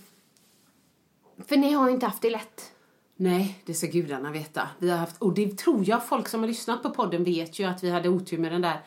[1.47, 2.71] för ni har ju inte haft det lätt.
[3.15, 4.67] Nej, det ska gudarna veta.
[4.77, 7.63] Vi har haft, och det tror jag folk som har lyssnat på podden vet ju
[7.65, 8.79] att vi hade otur med den där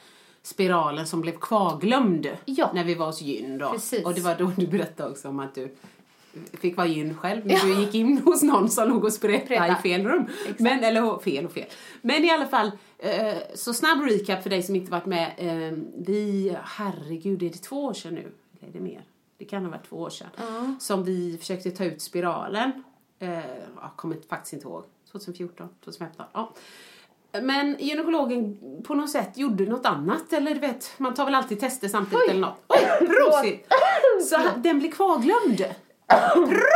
[0.42, 2.70] spiralen som blev kvarglömd Ja.
[2.74, 3.70] när vi var hos gyn då.
[3.70, 4.04] Precis.
[4.04, 5.76] Och det var då du berättade också om att du
[6.52, 9.68] fick vara gyn själv när du gick in hos någon som låg och sprättade Sprätta.
[9.68, 10.26] i fel rum.
[10.58, 11.66] Men, eller fel och fel.
[12.02, 15.32] Men i alla fall, eh, så snabb recap för dig som inte varit med.
[15.36, 18.32] Eh, vi, herregud, är det två år sedan nu?
[18.60, 19.04] Eller är det mer?
[19.38, 20.28] Det kan ha varit två år sedan.
[20.80, 22.84] Som vi försökte ta ut spiralen.
[23.18, 23.28] Eh,
[23.80, 24.84] jag kommer faktiskt inte ihåg.
[25.12, 26.26] 2014, 2015.
[26.32, 26.52] Ja.
[27.42, 30.32] Men gynekologen på något sätt gjorde något annat.
[30.32, 32.62] Eller du vet, man tar väl alltid tester samtidigt eller något.
[32.68, 33.66] Oj, prosit!
[34.28, 35.64] Så den blir kvarglömd.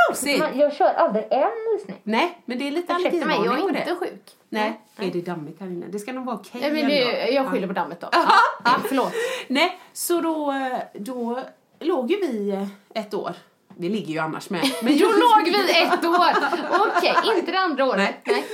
[0.09, 0.43] Prosit!
[0.55, 2.01] Jag kör aldrig en visning.
[2.03, 3.79] Nej, men det är lite Ursäkta mig, jag är det.
[3.79, 4.23] inte sjuk.
[4.49, 5.87] Nej, är det dammigt här inne?
[5.87, 8.09] Det ska nog vara okej Nej, men det, jag skyller på dammet då.
[8.13, 8.27] Ja,
[8.65, 9.13] ja, förlåt.
[9.49, 10.55] Nej, så då,
[10.95, 11.41] då
[11.81, 13.35] låg ju vi ett år.
[13.77, 14.61] Vi ligger ju annars med.
[14.83, 16.49] Men Då låg vi ett år.
[16.89, 17.99] Okej, inte det andra året.
[17.99, 18.15] Nej.
[18.27, 18.45] Nej.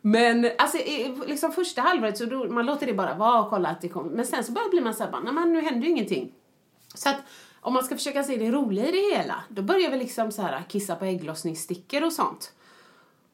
[0.00, 0.78] Men alltså
[1.26, 4.10] liksom första halvåret så då, man låter det bara vara och kolla att det kommer.
[4.10, 6.32] Men sen så börjar blir man såhär, nej men nu händer ju ingenting.
[6.94, 7.16] Så att
[7.66, 10.42] om man ska försöka se det roliga i det hela, då börjar vi liksom så
[10.42, 12.52] här kissa på ägglossningsstickor och sånt.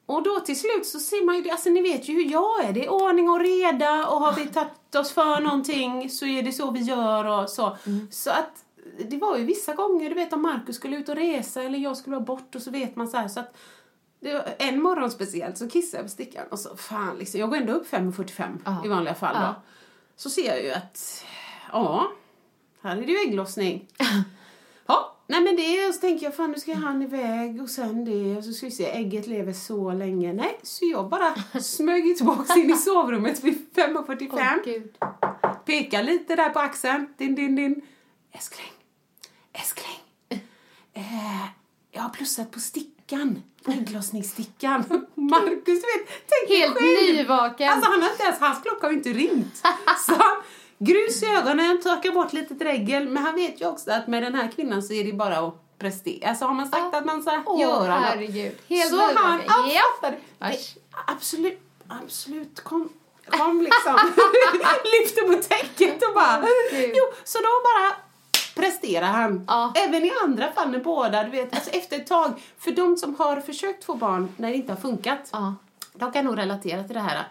[0.06, 2.64] Och då till slut så ser man ju det, alltså ni vet ju hur jag
[2.64, 6.42] är, det är ordning och reda och har vi tagit oss för någonting så är
[6.42, 7.76] det så vi gör och så.
[8.10, 8.64] Så att
[9.10, 11.96] det var ju vissa gånger, du vet om Markus skulle ut och resa eller jag
[11.96, 13.56] skulle vara bort och så vet man så här så att
[14.58, 17.72] en morgon speciellt så kissade jag på stickan och så fan liksom, jag går ändå
[17.72, 19.54] upp 5.45 i vanliga fall då.
[20.16, 21.24] Så ser jag ju att,
[21.72, 22.12] ja,
[22.82, 23.88] här är det ju ägglossning.
[24.86, 28.04] Ja, nej men det och så tänker jag fan nu ska han iväg och sen
[28.04, 30.32] det och så ska vi se ägget lever så länge.
[30.32, 34.28] Nej, så jag bara smög tillbaks in i sovrummet vid 5.45.
[34.32, 34.96] Åh, gud.
[35.64, 37.06] Pekar lite där på axeln.
[37.18, 37.82] Din, din, din.
[38.32, 38.72] Älskling.
[39.52, 39.96] Älskling.
[40.94, 41.46] Eh,
[41.90, 43.42] jag har plussat på stickan.
[43.66, 44.84] Ägglossningsstickan.
[45.14, 46.08] Marcus, du vet.
[46.28, 47.16] Tänk Helt själv.
[47.16, 47.68] nyvaken.
[47.70, 49.56] Alltså han har inte ens, hans klocka har inte ringt.
[50.06, 50.42] Så han,
[50.84, 53.08] grus i ögonen, torkar bort lite dregel.
[53.08, 55.78] Men han vet ju också att med den här kvinnan så är det bara att
[55.78, 56.28] prestera.
[56.28, 58.52] Alltså har man sagt att man ska Åh, göra herregud.
[58.68, 59.80] Helt så han, nyvaken.
[60.00, 60.12] ja,
[61.06, 62.60] Absolut, absolut.
[62.60, 62.88] Kom,
[63.30, 63.94] kom liksom.
[65.00, 66.44] Lyfter på täcket och bara...
[66.72, 67.96] Jo, så då bara
[68.54, 69.44] presterar han.
[69.48, 69.72] Ja.
[69.76, 72.32] Även i andra fall när båda, du vet, alltså efter ett tag.
[72.58, 75.28] För de som har försökt få barn när det inte har funkat.
[75.32, 75.54] Ja.
[75.94, 77.26] De kan nog relatera till det här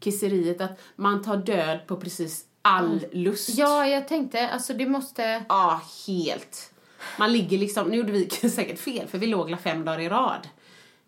[0.00, 3.48] kisseriet att man tar död på precis all lust.
[3.48, 5.44] Ja, jag tänkte, alltså det måste...
[5.48, 6.70] Ja, helt.
[7.18, 10.08] Man ligger liksom, nu gjorde vi säkert fel för vi låg la fem dagar i
[10.08, 10.48] rad.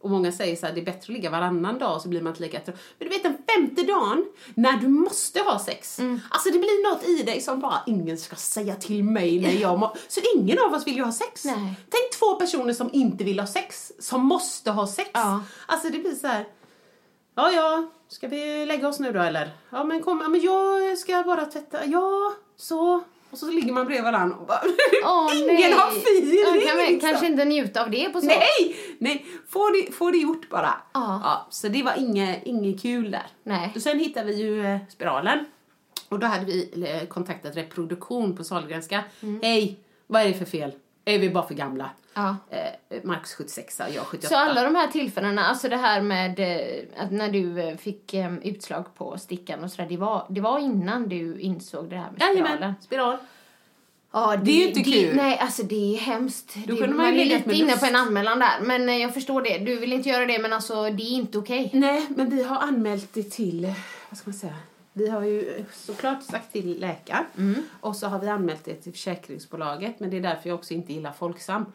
[0.00, 2.32] Och många säger så här, det är bättre att ligga varannan dag så blir man
[2.32, 2.76] inte lika trött.
[2.98, 6.00] Men du vet den femte dagen, när du måste ha sex.
[6.28, 9.78] Alltså det blir något i dig som bara, ingen ska säga till mig när jag
[9.78, 9.96] må...
[10.08, 11.44] Så ingen av oss vill ju ha sex.
[11.44, 11.74] Nej.
[11.90, 15.10] Tänk två personer som inte vill ha sex, som måste ha sex.
[15.12, 15.42] Ja.
[15.66, 16.46] Alltså det blir så här.
[17.38, 19.50] Ja, ja, ska vi lägga oss nu då eller?
[19.70, 21.84] Ja, men kom, ja, men jag ska bara tvätta.
[21.86, 23.02] Ja, så.
[23.30, 24.60] Och så ligger man bredvid varandra och bara,
[25.04, 25.72] Åh, ingen nej.
[25.72, 26.40] har feeling.
[26.44, 27.00] Ja, kan liksom.
[27.00, 28.26] Kanske inte njuta av det på så.
[28.26, 30.74] Nej, nej, få det, få det gjort bara.
[30.92, 31.46] Ja.
[31.50, 33.26] så det var inget, inget kul där.
[33.42, 33.72] Nej.
[33.74, 35.44] Och sen hittade vi ju eh, spiralen.
[36.08, 39.04] Och då hade vi eh, kontaktat reproduktion på Sahlgrenska.
[39.22, 39.40] Mm.
[39.42, 40.72] Hej, vad är det för fel?
[41.04, 41.90] Är vi bara för gamla?
[42.18, 42.36] Ja.
[42.50, 44.28] Eh, Marcus 76 jag 78.
[44.28, 48.14] Så alla de här tillfällena, alltså det här med eh, att när du eh, fick
[48.42, 52.22] utslag på stickan och sådär, det var, det var innan du insåg det här med
[52.22, 52.46] spiralen?
[52.46, 53.16] Jajamän, spiral.
[54.12, 55.16] Ja, Det är ju inte kul.
[55.16, 56.54] Nej, alltså det är hemskt.
[56.66, 57.80] Då det, kunde man man ju är lite inne lust.
[57.80, 59.58] på en anmälan där, men jag förstår det.
[59.58, 61.70] Du vill inte göra det, men alltså det är inte okej.
[61.72, 63.72] Nej, men vi har anmält det till,
[64.10, 64.54] vad ska man säga?
[64.92, 67.62] Vi har ju såklart sagt till läkaren Mm.
[67.80, 70.92] och så har vi anmält det till försäkringsbolaget men det är därför jag också inte
[70.92, 71.72] gillar Folksam.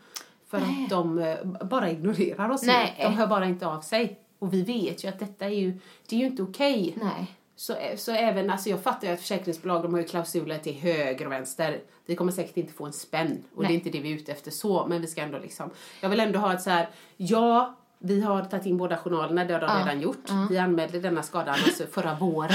[0.51, 0.83] För Nej.
[0.83, 2.95] att de eh, bara ignorerar oss Nej.
[3.01, 4.19] De hör bara inte av sig.
[4.39, 6.97] Och vi vet ju att detta är ju, det är ju inte okej.
[7.01, 7.35] Nej.
[7.55, 11.25] Så, så även, alltså jag fattar ju att försäkringsbolag de har ju klausuler till höger
[11.25, 11.79] och vänster.
[12.05, 13.75] Vi kommer säkert inte få en spänn och det Nej.
[13.75, 15.69] är inte det vi är ute efter så, men vi ska ändå liksom.
[16.01, 19.53] Jag vill ändå ha ett så här, ja, vi har tagit in båda journalerna, det
[19.53, 19.79] har de Ja.
[19.79, 20.29] redan gjort.
[20.49, 22.51] Vi anmälde denna skadan alltså förra våren.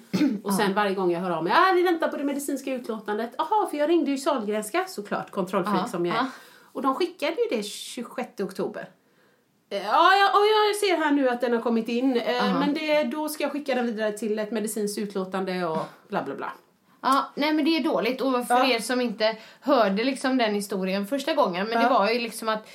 [0.42, 3.30] Och sen varje gång jag hör av mig, ah, vi väntar på det medicinska utlåtandet.
[3.38, 6.26] Jaha, för jag ringde ju Sahlgrenska såklart, kontrollfreak Ja, som jag är.
[6.72, 8.88] Och de skickade ju det 26 oktober.
[9.70, 12.16] Eh, Ja, ja, och jag ser här nu att den har kommit in.
[12.16, 16.22] eh, Men det, då ska jag skicka den vidare till ett medicinskt utlåtande och bla
[16.22, 16.52] bla bla.
[17.00, 18.20] Ja, nej men det är dåligt.
[18.20, 18.66] Och för Ja.
[18.70, 21.98] er som inte hörde liksom den historien första gången, men det Ja.
[21.98, 22.68] var ju liksom att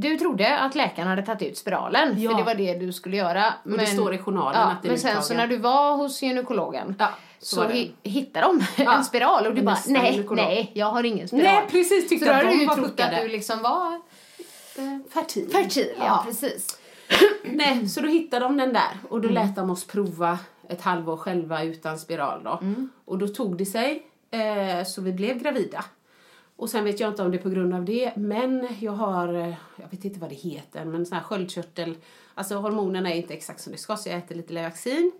[0.00, 2.30] du trodde att läkaren hade tagit ut spiralen, Ja.
[2.30, 3.54] för det var det du skulle göra.
[3.64, 5.36] Och det står i journalen ja, att det är Men sen så uttagen.
[5.36, 7.08] när du var hos gynekologen Ja,
[7.38, 7.68] så så,
[8.02, 10.44] hittade de Ja, en spiral och du bara nej, gynekolog.
[10.44, 11.44] nej, jag har ingen spiral.
[11.44, 13.16] Nej, precis, Så tyckte då att hade de du ju trott puckade.
[13.16, 14.00] att du liksom var
[15.12, 15.48] Fertil.
[15.52, 15.92] fertil.
[15.98, 16.78] Ja, precis.
[17.44, 19.28] Nej, så då hittade de den där och Mm.
[19.28, 22.58] då lät de oss prova ett halvår själva utan spiral då.
[22.62, 22.88] Mm.
[23.04, 25.84] Och då tog det sig eh, så vi blev gravida.
[26.56, 29.34] Och sen vet jag inte om det är på grund av det, men jag har,
[29.34, 31.96] eh, jag vet inte vad det heter, men sån här sköldkörtel,
[32.34, 35.12] alltså hormonerna är inte exakt som det ska så jag äter lite Levaxin.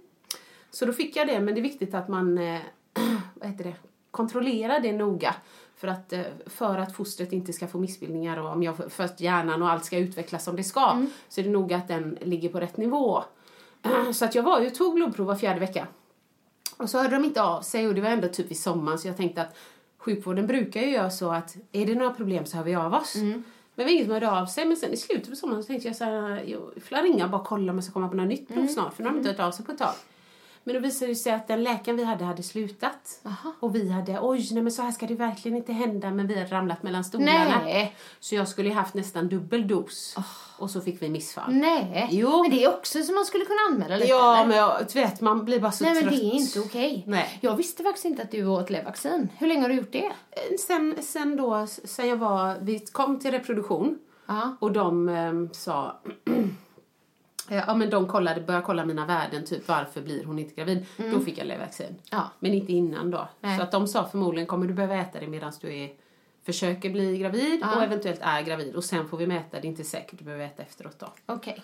[0.70, 2.60] Så då fick jag det, men det är viktigt att man, eh,
[3.34, 3.74] vad heter det,
[4.10, 5.34] kontrollerar det noga.
[5.76, 9.62] För att, eh, för att fostret inte ska få missbildningar och om jag först hjärnan
[9.62, 12.60] och allt ska utvecklas som det ska så är det noga att den ligger på
[12.60, 13.24] rätt nivå.
[14.12, 15.86] Så att jag var ju tog blodprov var fjärde vecka.
[16.76, 19.08] Och så hörde de inte av sig och det var ändå typ i sommaren så
[19.08, 19.56] jag tänkte att
[20.04, 23.14] sjukvården brukar ju göra så att är det några problem så hör vi av oss.
[23.14, 25.66] Men det var ingen som hörde av sig men sen i slutet på sommaren så
[25.66, 28.16] tänkte jag så här, jag får ringa och bara kolla om jag ska komma på
[28.16, 29.94] något nytt prov snart för nu har de inte hört av sig på ett tag.
[30.66, 33.20] Men då visade det sig att den läkaren vi hade hade slutat.
[33.60, 36.34] Och vi hade, oj nej men så här ska det verkligen inte hända men vi
[36.38, 37.60] hade ramlat mellan stolarna.
[37.64, 37.96] Nej.
[38.20, 40.16] Så jag skulle ju haft nästan dubbel dos.
[40.58, 41.52] Och så fick vi missfall.
[41.54, 42.42] Nej, Jo.
[42.42, 44.46] men det är också som man skulle kunna anmäla lite Ja eller?
[44.48, 46.14] men jag, vet man blir bara så Nej men trött.
[46.14, 47.04] det är inte okej.
[47.06, 47.38] Nej.
[47.40, 49.28] Jag visste faktiskt inte att du åt Levaxin.
[49.38, 50.04] Hur länge har du gjort det?
[50.06, 50.12] Eh,
[50.66, 54.56] Sen, sen då, sen jag var, vi kom till reproduktion Ja.
[54.60, 56.00] och de ehm, sa
[57.48, 60.86] Ja men de kollade, började kolla mina värden, typ varför blir hon inte gravid?
[61.12, 61.86] Då fick jag Levaxin.
[61.86, 61.98] Mm.
[62.10, 62.30] Ja.
[62.38, 63.28] Men inte innan då.
[63.40, 63.56] Nej.
[63.56, 65.90] Så att de sa förmodligen kommer du behöva äta det medan du är,
[66.46, 67.76] försöker bli gravid Ja.
[67.76, 68.74] och eventuellt är gravid.
[68.74, 71.06] Och sen får vi mäta, det är inte säkert, du behöver äta efteråt då.
[71.26, 71.62] Okej.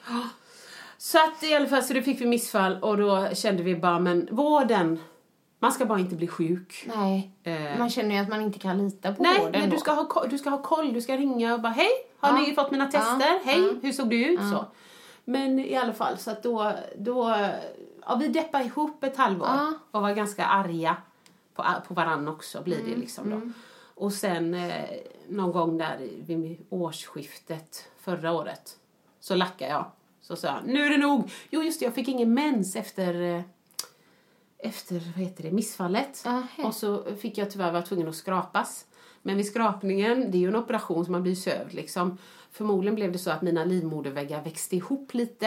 [0.99, 3.99] Så att i alla fall så det fick vi missfall och då kände vi bara
[3.99, 4.99] men vården,
[5.59, 6.89] man ska bara inte bli sjuk.
[6.95, 7.31] Nej.
[7.43, 7.79] Eh.
[7.79, 9.81] Man känner ju att man inte kan lita på Nej, vården men du då.
[9.81, 10.93] ska, ha, du ska ha koll.
[10.95, 11.91] Du ska ringa och bara hej,
[12.21, 12.45] har Ja.
[12.47, 13.31] ni fått mina tester?
[13.31, 13.41] Ja.
[13.45, 14.41] Hej, hur såg det ut?
[14.41, 14.65] Så.
[15.31, 17.37] Men i alla fall, så att då, då
[18.07, 19.73] ja, vi deppade ihop ett halvår Ja.
[19.91, 20.97] och var ganska arga
[21.55, 23.41] på, på varann också blir Mm, det liksom då.
[24.05, 24.85] Och sen eh,
[25.29, 28.77] någon gång där vid årsskiftet förra året
[29.21, 29.85] så lackade jag.
[30.21, 31.31] Så sa jag, nu är det nog.
[31.51, 33.41] Jo just det, jag fick ingen mens efter eh,
[34.59, 36.23] efter vad heter det, missfallet.
[36.27, 36.47] Aha.
[36.69, 38.87] Och så fick jag tyvärr vara tvungen att skrapas.
[39.23, 42.19] Men vid skrapningen, det är ju en operation som man blir sövd liksom.
[42.53, 45.47] Förmodligen blev det så att mina livmoderväggar växte ihop lite.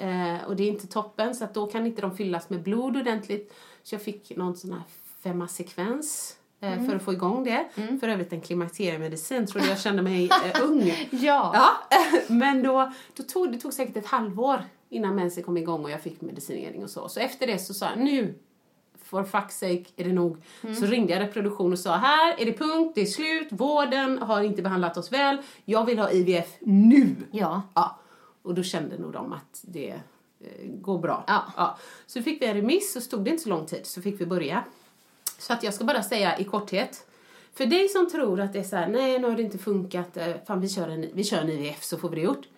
[0.00, 2.96] Eh, och det är inte toppen så att då kan inte de fyllas med blod
[2.96, 3.54] ordentligt.
[3.82, 4.82] Så jag fick någon sån här
[5.22, 6.36] femma-sekvens.
[6.60, 7.64] eh, För att få igång det.
[8.00, 10.92] För övrigt en klimakteriemedicin, trodde jag kände mig eh, ung.
[11.10, 11.50] Ja.
[11.54, 11.98] Ja,
[12.34, 16.00] men då, då tog det tog säkert ett halvår innan mensen kom igång och jag
[16.02, 17.08] fick medicinering och så.
[17.08, 18.34] Så efter det så sa jag nu,
[19.14, 20.36] for fuck's sake, är det nog.
[20.80, 24.42] Så ringde jag reproduktion och sa här är det punkt, det är slut, vården har
[24.42, 27.16] inte behandlat oss väl, jag vill ha IVF nu.
[27.30, 27.62] Ja.
[27.74, 27.98] Ja.
[28.42, 29.90] Och då kände nog de att det
[30.40, 31.24] eh, går bra.
[31.26, 31.78] Ja.
[32.06, 34.26] Så fick vi en remiss så stod det inte så lång tid så fick vi
[34.26, 34.64] börja.
[35.38, 37.06] Så att jag ska bara säga i korthet.
[37.54, 40.16] För dig som tror att det är så här, nej nu har det inte funkat,
[40.16, 42.48] eh, fan vi kör en, vi kör en IVF så får vi det gjort.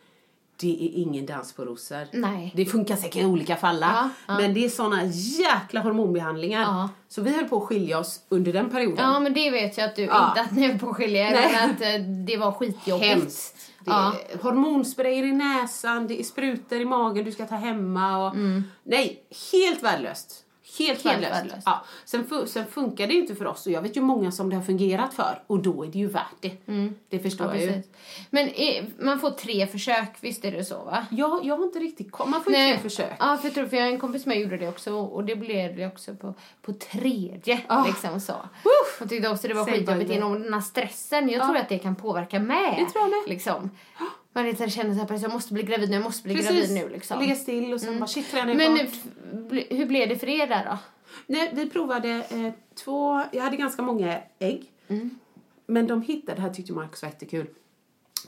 [0.56, 2.06] Det är ingen dans på rosor.
[2.12, 2.52] Nej.
[2.56, 3.78] Det funkar säkert i olika fall.
[3.80, 4.38] Ja, ja.
[4.38, 6.62] Men det är såna jäkla hormonbehandlingar.
[6.62, 6.88] Ja.
[7.08, 9.04] Så vi höll på att skilja oss under den perioden.
[9.04, 11.52] Ja, men det vet jag att du, inte att ni höll på att skilja er,
[11.52, 13.10] men att eh, det var skitjobbigt.
[13.10, 13.70] Hemskt.
[13.84, 18.36] Det är hormonsprayer i näsan, det är sprutor i magen du ska ta hemma och...
[18.84, 20.42] Nej, helt värdelöst.
[20.78, 21.20] Helt, Mm.
[21.20, 21.62] Värdelöst.
[21.66, 21.84] Ja.
[22.04, 24.56] Sen, sen funkar det ju inte för oss och jag vet ju många som det
[24.56, 26.52] har fungerat för och då är det ju värt det.
[27.08, 27.56] Det förstår Mm.
[27.60, 27.82] Ja, jag ju.
[28.30, 31.06] Men eh, man får tre försök, visst är det så va?
[31.10, 33.12] Jag, jag har inte riktigt Man får ju tre försök.
[33.18, 35.36] Ja, för jag tror för jag har en kompis med gjorde det också och det
[35.36, 37.60] blev det också på, på tredje.
[37.66, 37.84] Ah.
[37.86, 38.34] Liksom så.
[38.98, 41.28] Hon tyckte också det var skitjobbigt genom den här stressen.
[41.28, 42.74] Jag tror att det kan påverka med.
[42.78, 43.28] Det tror jag med.
[43.28, 43.70] Liksom.
[44.36, 46.88] Man lite känner så här, jag måste bli gravid nu, jag måste bli gravid nu
[46.88, 47.20] liksom.
[47.20, 48.78] Ligga still och sen bara shit Men
[49.70, 50.78] hur blev det för er där då?
[51.26, 52.52] Nej, vi provade eh,
[52.84, 54.72] två, jag hade ganska många ägg.
[54.88, 55.18] Mm.
[55.66, 57.46] Men de hittade, det här tyckte Marcus var jättekul.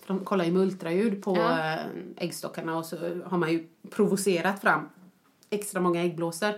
[0.01, 1.73] För de kollar ju med ultraljud på Ja.
[1.75, 1.81] eh,
[2.17, 4.89] äggstockarna och så har man ju provocerat fram
[5.51, 6.53] extra många äggblåsor.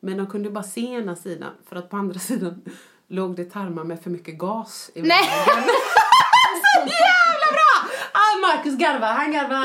[0.00, 2.62] Men de kunde bara se ena sidan för att på andra sidan
[3.08, 5.08] låg det tarmar med för mycket gas i Nej.
[5.46, 5.64] vägen.
[6.74, 7.90] så jävla bra!
[8.12, 9.64] Ah, Marcus garvar, han garvar.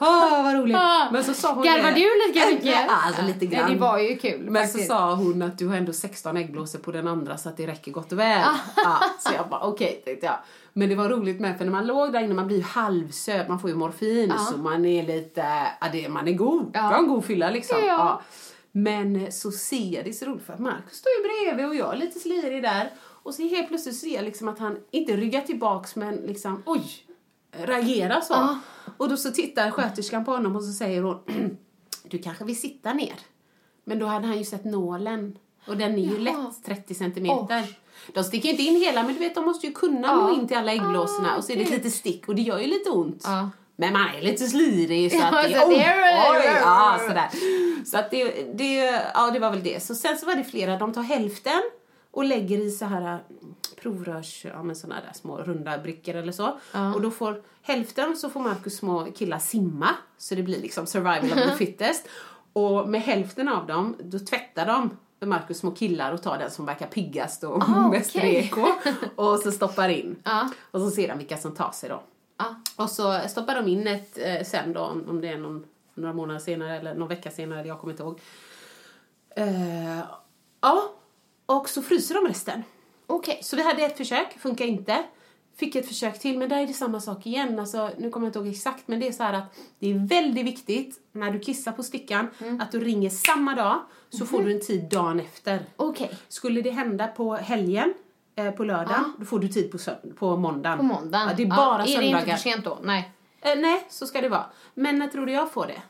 [0.00, 0.76] Åh, vad roligt.
[1.12, 2.90] Men så sa hon Garvar det- du lika mycket?
[3.06, 3.72] Alltså lite grann.
[3.72, 4.86] det var ju kul Men faktiskt.
[4.88, 7.66] så sa hon att du har ändå 16 äggblåsor på den andra så att det
[7.66, 8.42] räcker gott och väl.
[8.76, 10.36] ja, så jag bara okej tänkte jag.
[10.72, 13.48] Men det var roligt med för när man låg där inne man blir ju halvsöt,
[13.48, 15.44] man får ju morfin så man är lite,
[15.80, 16.70] ja det, man är god.
[16.74, 16.80] Ja.
[16.80, 17.76] Har en god fylla liksom.
[17.86, 18.22] Ja.
[18.72, 21.74] Men så ser jag, det är så roligt för att Marcus står ju bredvid och
[21.74, 22.90] jag är lite slirig där.
[23.22, 26.84] Och så helt plötsligt ser jag liksom att han inte ryggar tillbaks men liksom oj,
[27.52, 28.32] reagerar så.
[28.32, 28.58] Ja.
[28.96, 31.18] Och då så tittar sköterskan på honom och så säger hon
[32.04, 33.14] du kanske vill sitta ner.
[33.84, 35.38] Men då hade han ju sett nålen.
[35.66, 36.44] Och den är ju Jaha.
[36.48, 37.64] lätt 30 centimeter.
[38.14, 40.56] De sticker inte in hela men du vet de måste ju kunna nå in till
[40.56, 42.90] alla äggblåsorna Ah, och så är det ett litet stick och det gör ju lite
[42.90, 43.22] ont.
[43.24, 43.50] Ja.
[43.76, 45.66] Men man är lite slirig så att det är
[46.32, 47.28] oj, ja, sådär.
[47.84, 48.74] Så att det, det,
[49.14, 49.82] ja det var väl det.
[49.82, 51.62] Så sen så var det flera, de tar hälften
[52.10, 53.22] och lägger i så här
[53.82, 56.58] provrörs, ja men såna där små runda brickor eller så.
[56.94, 61.24] Och då får hälften så får Marcus små killar simma så det blir liksom survival
[61.38, 62.08] of the fittest.
[62.52, 64.96] Och med hälften av dem, då tvättar de
[65.28, 68.40] Marcus små killar och tar den som verkar piggast och Ah, mest okej.
[68.42, 68.66] reko.
[69.16, 70.16] Och så stoppar in.
[70.24, 70.50] Ja.
[70.70, 72.02] Och så ser de vilka som tar sig då.
[72.38, 72.56] Ja.
[72.76, 75.64] Och så stoppar de in ett eh, sen då, om om det är någon,
[75.94, 78.20] några månader senare eller någon vecka senare, jag kommer inte ihåg.
[79.36, 79.98] Eh,
[80.60, 80.92] ja,
[81.46, 82.62] och så fryser de resten.
[83.12, 83.38] Okej.
[83.42, 85.04] Så vi hade ett försök, funkar inte.
[85.56, 87.58] Fick ett försök till, men där är det samma sak igen.
[87.58, 90.46] Alltså, nu kommer jag inte ihåg exakt, men det är så att det är väldigt
[90.46, 92.60] viktigt när du kissar på stickan Mm.
[92.60, 95.60] att du ringer samma dag så får du en tid dagen efter.
[95.76, 96.10] Okej.
[96.28, 97.94] Skulle det hända på helgen,
[98.36, 99.78] eh, på lördagen, då får du tid på,
[100.18, 100.78] på måndagen.
[100.78, 101.28] På måndagen.
[101.28, 102.18] Ja, det är bara Är det söndagar.
[102.20, 102.78] inte för sent då?
[102.82, 103.12] Nej.
[103.40, 104.46] Eh, nej, så ska det vara.
[104.74, 105.82] Men när tror du jag får det?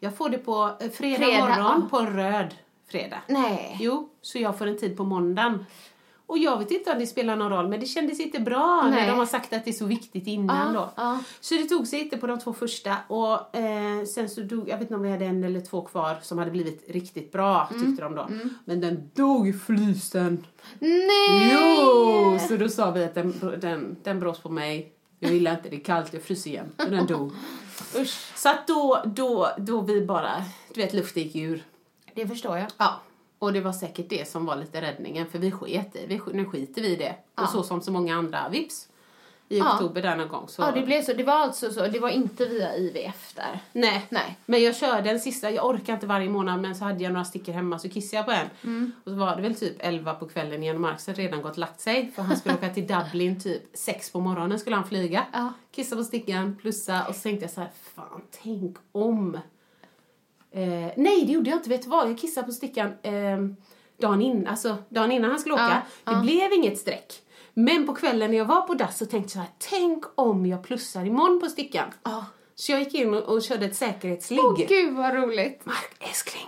[0.00, 1.98] Jag får det på eh, fredag, Fredag, morgon ja.
[1.98, 2.54] på röd
[2.90, 3.18] fredag.
[3.28, 3.76] Nej.
[3.80, 5.66] Jo, så jag får en tid på måndagen.
[6.32, 9.00] Och jag vet inte om det spelar någon roll, men det kändes inte bra Nej.
[9.00, 10.90] när de har sagt att det är så viktigt innan Ja, då.
[11.02, 11.18] ja.
[11.40, 14.74] Så det tog sig inte på de två första och eh, sen så dog, jag
[14.76, 17.86] vet inte om vi hade en eller två kvar som hade blivit riktigt bra Mm.
[17.86, 18.28] tyckte de då.
[18.64, 20.46] Men den dog i flysen.
[20.78, 21.52] Nej!
[21.54, 22.38] Jo!
[22.48, 24.92] Så då sa vi att den, den, den brås på mig.
[25.18, 26.72] Jag gillar inte, det är kallt, jag fryser igen.
[26.78, 27.32] Och den dog.
[27.96, 28.32] Usch.
[28.36, 31.64] Så att då, då, då vi bara, du vet luften gick ur.
[32.14, 32.66] Det förstår jag.
[32.78, 33.00] Ja.
[33.42, 36.44] Och det var säkert det som var lite räddningen för vi sket i, vi, nu
[36.44, 37.14] skiter vi i det.
[37.42, 38.88] Och så som så många andra, vips.
[39.48, 39.74] I Ja.
[39.74, 40.62] oktober där någon gång så.
[40.62, 41.12] Ja, det blev så.
[41.12, 41.86] Det var alltså så.
[41.86, 43.60] Det var inte via IVF där.
[43.72, 44.06] Nej.
[44.08, 44.38] Nej.
[44.46, 47.24] Men jag körde en sista, jag orkar inte varje månad men så hade jag några
[47.24, 48.50] stickor hemma så kissade jag på en.
[48.64, 48.92] Mm.
[49.04, 51.52] Och så var det väl typ 11 på kvällen igen och Marcus hade redan gått
[51.52, 54.88] och lagt sig för han skulle åka till Dublin typ 6 på morgonen skulle han
[54.88, 55.26] flyga.
[55.32, 55.52] Ja.
[55.74, 59.38] Kissa på stickan, plussa och så tänkte jag så här, fan tänk om.
[60.52, 62.10] Eh, nej det gjorde jag inte, vet du vad?
[62.10, 63.38] Jag kissade på stickan eh,
[64.00, 65.82] dagen, in, alltså, dagen innan han skulle åka.
[66.04, 66.22] Ja, det ja.
[66.22, 67.22] blev inget streck.
[67.54, 71.04] Men på kvällen när jag var på dass så tänkte jag tänk om jag plussar
[71.04, 71.90] imorgon på stickan.
[72.02, 72.24] Ja.
[72.54, 74.40] Så jag gick in och, och körde ett säkerhetsligg.
[74.44, 75.66] Åh gud vad roligt.
[75.66, 76.46] Mark, älskling,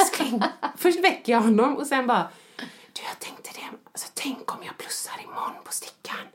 [0.00, 0.42] älskling.
[0.76, 2.28] Först väcker jag honom och sen bara,
[2.92, 6.26] du jag tänkte det, alltså, tänk om jag plussar imorgon på stickan.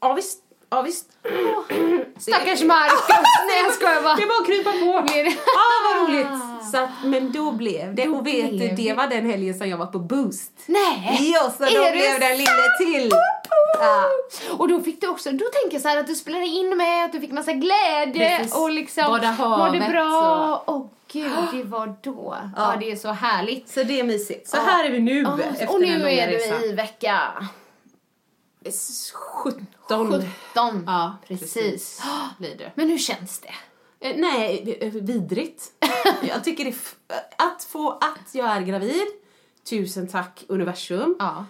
[0.00, 0.42] Ja visst,
[0.72, 1.06] Ja, visst.
[2.18, 3.08] Stackars Marcus!
[3.48, 4.14] Nej jag skojar bara.
[4.14, 5.12] Det är bara att krypa på.
[5.14, 6.26] Det- Ah, vad roligt!
[6.72, 8.04] Så att, men då blev det.
[8.04, 8.92] Då och vet du, det det.
[8.94, 10.52] var den helgen som jag var på Boost.
[10.66, 11.32] Nej!
[11.34, 13.10] Ja, så då Är det blev den lille till.
[13.80, 14.04] Ja.
[14.58, 17.04] Och då fick du också, då tänker jag så här att du spelade in med,
[17.04, 18.56] att du fick massa glädje Precis.
[18.56, 20.62] och liksom Bada mådde bra.
[20.66, 22.36] Åh gud, det var då.
[22.56, 22.74] Ja.
[22.80, 23.68] det är så härligt.
[23.68, 24.48] Så det är mysigt.
[24.48, 27.18] Så här är vi nu Ja, efter och nu den är du i vecka
[29.42, 29.66] 17.
[29.88, 30.84] 17.
[30.86, 32.02] Ja, precis.
[32.38, 32.72] blir det.
[32.74, 33.54] Men hur känns det?
[34.08, 35.72] Eh, Nej, vidrigt.
[36.28, 36.74] jag tycker det
[37.38, 39.06] att få att jag är gravid.
[39.70, 41.16] Tusen tack universum.
[41.18, 41.46] Ja.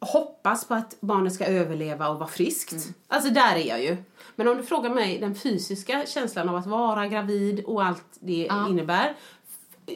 [0.00, 2.72] Hoppas på att barnet ska överleva och vara friskt.
[2.72, 2.94] Mm.
[3.08, 3.96] Alltså där är jag ju.
[4.36, 8.50] Men om du frågar mig den fysiska känslan av att vara gravid och allt det
[8.68, 9.16] innebär.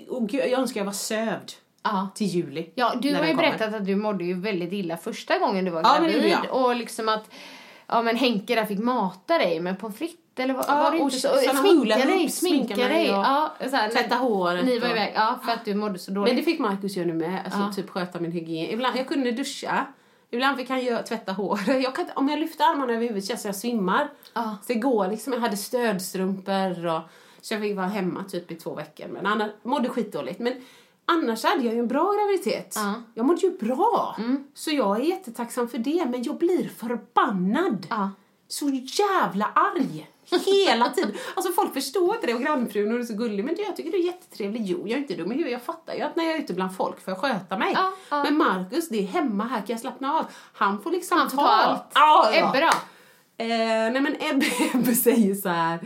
[0.08, 1.52] Och jag önskar jag var sövd
[1.82, 2.08] Ja.
[2.14, 2.70] till juli.
[2.74, 3.42] Ja, du har ju kommer.
[3.42, 6.30] berättat att du mådde ju väldigt illa första gången du var Ja, men gravid.
[6.32, 6.64] gjorde jag.
[6.64, 7.30] och liksom att
[7.86, 10.98] ja, men Henke där fick mata dig med pommes frites eller vad, Ja, var det
[10.98, 11.28] inte så?
[11.28, 13.06] Sminka dig, sminka dig.
[13.06, 16.10] Ja, så här, tvätta håret Ni var och- iväg, ja, för att du mådde så
[16.10, 16.30] dåligt.
[16.32, 18.70] Men det fick Markus göra nu med, alltså typ sköta min hygien.
[18.70, 19.86] Ibland, jag kunde duscha,
[20.30, 21.82] ibland fick han göra, tvätta håret.
[21.82, 24.08] Jag kan, om jag lyfter armarna över huvudet känns det jag svimmar.
[24.34, 24.56] Ja.
[24.66, 27.00] Så det går liksom, jag hade stödstrumpor och
[27.40, 29.06] så jag fick vara hemma typ i två veckor.
[29.08, 30.38] Men annars, mådde skitdåligt.
[30.40, 30.52] Men
[31.10, 32.76] annars hade jag ju en bra graviditet.
[32.76, 33.02] Mm.
[33.14, 34.16] Jag mådde ju bra.
[34.54, 37.86] Så jag är jättetacksam för det, men jag blir förbannad.
[37.90, 38.10] Ja.
[38.48, 40.10] Så jävla arg.
[40.30, 41.12] Hela tiden.
[41.34, 43.44] Alltså folk förstår inte det och grannfrun och du är så gullig.
[43.44, 44.62] Men du, jag tycker du är jättetrevlig.
[44.64, 45.52] Jo, jag är inte dum i huvudet.
[45.52, 47.72] Jag fattar ju att när jag är ute bland folk får jag sköta mig.
[47.74, 48.24] Ja, ja.
[48.24, 50.24] Men Markus, det är hemma, här kan jag slappna av.
[50.52, 51.92] Han får liksom Han får ta, ta allt.
[51.94, 52.30] Ja.
[52.34, 52.66] Ebbe då?
[53.44, 55.78] Eh, nej men Ebbe, Ebbe säger så här.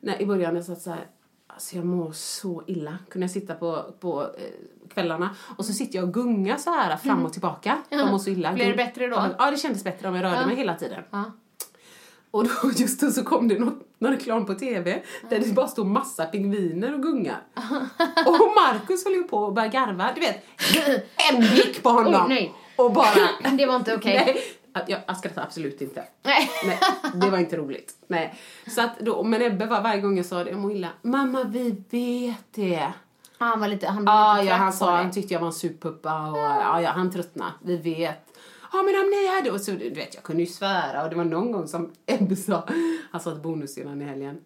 [0.00, 1.06] Nej, I början jag satt så här.
[1.54, 2.98] Alltså jag mår så illa.
[3.08, 6.96] Kunde jag sitta på, på eh, kvällarna och så sitter jag och gungar så här
[6.96, 7.78] fram och tillbaka.
[7.88, 8.52] Jag mår så illa.
[8.52, 9.26] Blev det bättre då?
[9.38, 11.02] Ja, det kändes bättre om jag rörde mig hela tiden.
[11.10, 11.24] Ja.
[12.30, 15.68] Och då, just då så kom det något, någon reklam på tv där det bara
[15.68, 17.42] stod massa pingviner och gungar.
[18.26, 20.12] och Markus höll ju på att börja garva.
[20.14, 20.44] Du vet,
[21.32, 22.26] en blick på honom.
[22.30, 22.52] Oj.
[22.76, 23.50] Och bara...
[23.58, 24.18] Det var inte okej.
[24.18, 26.04] Att jag, jag skrattar absolut inte.
[26.22, 26.50] Nej.
[26.66, 26.78] Nej,
[27.14, 27.94] det var inte roligt.
[28.06, 28.34] Nej.
[28.66, 30.88] Så att då, men Ebbe var varje gång jag sa det, jag mår illa.
[31.02, 32.92] Mamma, vi vet det.
[33.38, 35.52] Han var lite, han blev Ja, lite ja han sa, han tyckte jag var en
[35.52, 37.52] supuppa och ja, ja, han tröttnade.
[37.62, 38.36] Vi vet.
[38.72, 39.50] Ja, men om ni hade...
[39.50, 42.36] Och så, du vet, jag kunde ju svära och det var någon gång som Ebbe
[42.36, 42.68] sa,
[43.10, 44.40] han sa till bonussyrran i helgen.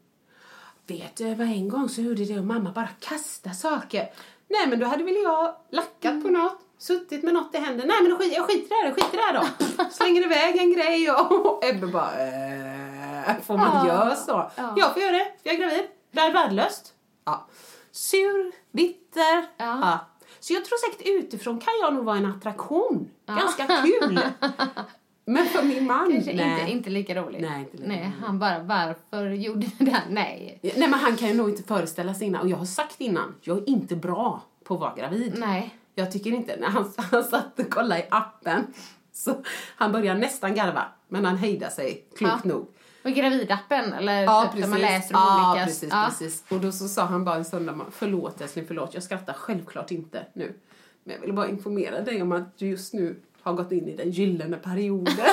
[0.87, 4.11] Vet du, vad en gång så gjorde det och mamma bara kasta saker.
[4.49, 7.95] Nej, men då hade väl jag lackat på något, suttit med något i händerna.
[8.01, 9.35] Nej, men skit, jag skiter i det här, skiter i det här
[9.79, 9.85] då.
[9.91, 13.95] Slänger iväg en grej och, Ebbe bara, eh, får man Ja.
[13.95, 14.51] göra så?
[14.57, 14.75] Ja.
[14.77, 15.87] Jag får göra det, för jag är gravid.
[16.11, 16.93] Det är värdelöst.
[17.25, 17.47] Ja.
[17.93, 19.37] Sur, bitter.
[19.37, 19.47] Ja.
[19.57, 19.99] Ja.
[20.41, 23.09] Så jag tror säkert utifrån kan jag nog vara en attraktion.
[23.27, 24.21] Ganska kul.
[25.25, 26.61] Men för min man, Kanske nej.
[26.61, 27.41] inte, inte lika roligt.
[27.41, 30.03] Nej, inte lika Nej, han bara, varför gjorde du det här?
[30.09, 30.59] Nej.
[30.63, 32.41] Nej men han kan ju nog inte föreställa sig innan.
[32.43, 35.35] Och jag har sagt innan, jag är inte bra på att vara gravid.
[35.39, 35.75] Nej.
[35.99, 38.67] Jag tycker inte, när han, han satt och kollade i appen,
[39.13, 39.43] så
[39.77, 40.85] han började nästan garva.
[41.09, 42.49] Men han hejdade sig, klokt Ja.
[42.49, 42.69] nog.
[43.05, 44.71] Och gravidappen, eller Ja, typ precis.
[44.71, 45.67] man läser om ja, olika...
[45.67, 46.07] precis, ja.
[46.09, 46.45] precis.
[46.51, 48.95] Och då så sa han bara en söndag, förlåt älskling, förlåt.
[48.95, 50.55] Jag skrattar självklart inte nu.
[51.05, 53.97] Men jag vill bara informera dig om att du just nu har gått in i
[53.97, 55.15] den gyllene perioden.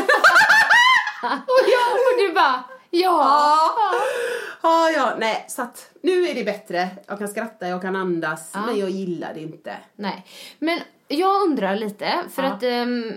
[1.23, 2.99] Och, jag, och du bara, ja.
[2.99, 3.91] Ja,
[4.95, 6.89] ja, nej, så att nu är det bättre.
[7.07, 9.77] Jag kan skratta, jag kan andas, men jag gillar det inte.
[9.95, 10.25] Nej.
[10.59, 12.49] Men jag undrar lite, för Ja.
[12.53, 13.13] att ehm,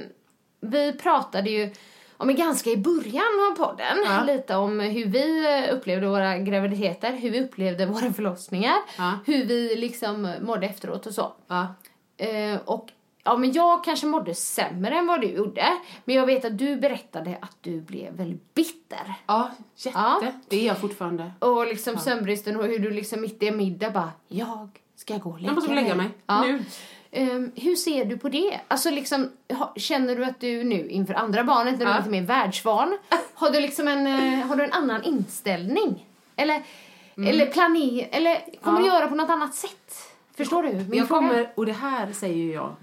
[0.60, 1.70] vi pratade ju
[2.16, 4.22] om ganska i början av podden, Ja.
[4.26, 9.18] lite om hur vi upplevde våra graviditeter, hur vi upplevde våra förlossningar, Ja.
[9.26, 11.32] hur vi liksom mådde efteråt och så.
[11.48, 11.74] Ja.
[12.16, 12.88] Eh, och
[13.24, 15.66] ja, men jag kanske mådde sämre än vad du gjorde,
[16.04, 19.14] men jag vet att du berättade att du blev väldigt bitter.
[19.26, 19.98] Ja, jätte.
[19.98, 20.32] Ja.
[20.48, 21.32] Det är jag fortfarande.
[21.38, 25.30] Och liksom sömnbristen och hur du liksom mitt i en middag bara, jag ska gå
[25.30, 26.08] och lägga Jag måste lägga mig.
[26.26, 26.42] Ja.
[26.42, 26.64] Nu.
[27.10, 28.60] Ehm, hur ser du på det?
[28.68, 31.94] Alltså liksom, ha, känner du att du nu inför andra barnet, när du Ja.
[31.96, 32.98] är lite mer världsvan,
[33.34, 36.06] har du liksom en, eh, har du en annan inställning?
[36.36, 36.62] Eller,
[37.16, 38.86] eller planer, eller kommer Mm.
[38.86, 38.92] Ja.
[38.92, 39.94] du göra på något annat sätt?
[40.36, 41.28] Förstår du min jag fråga?
[41.28, 42.74] kommer, och det här säger ju jag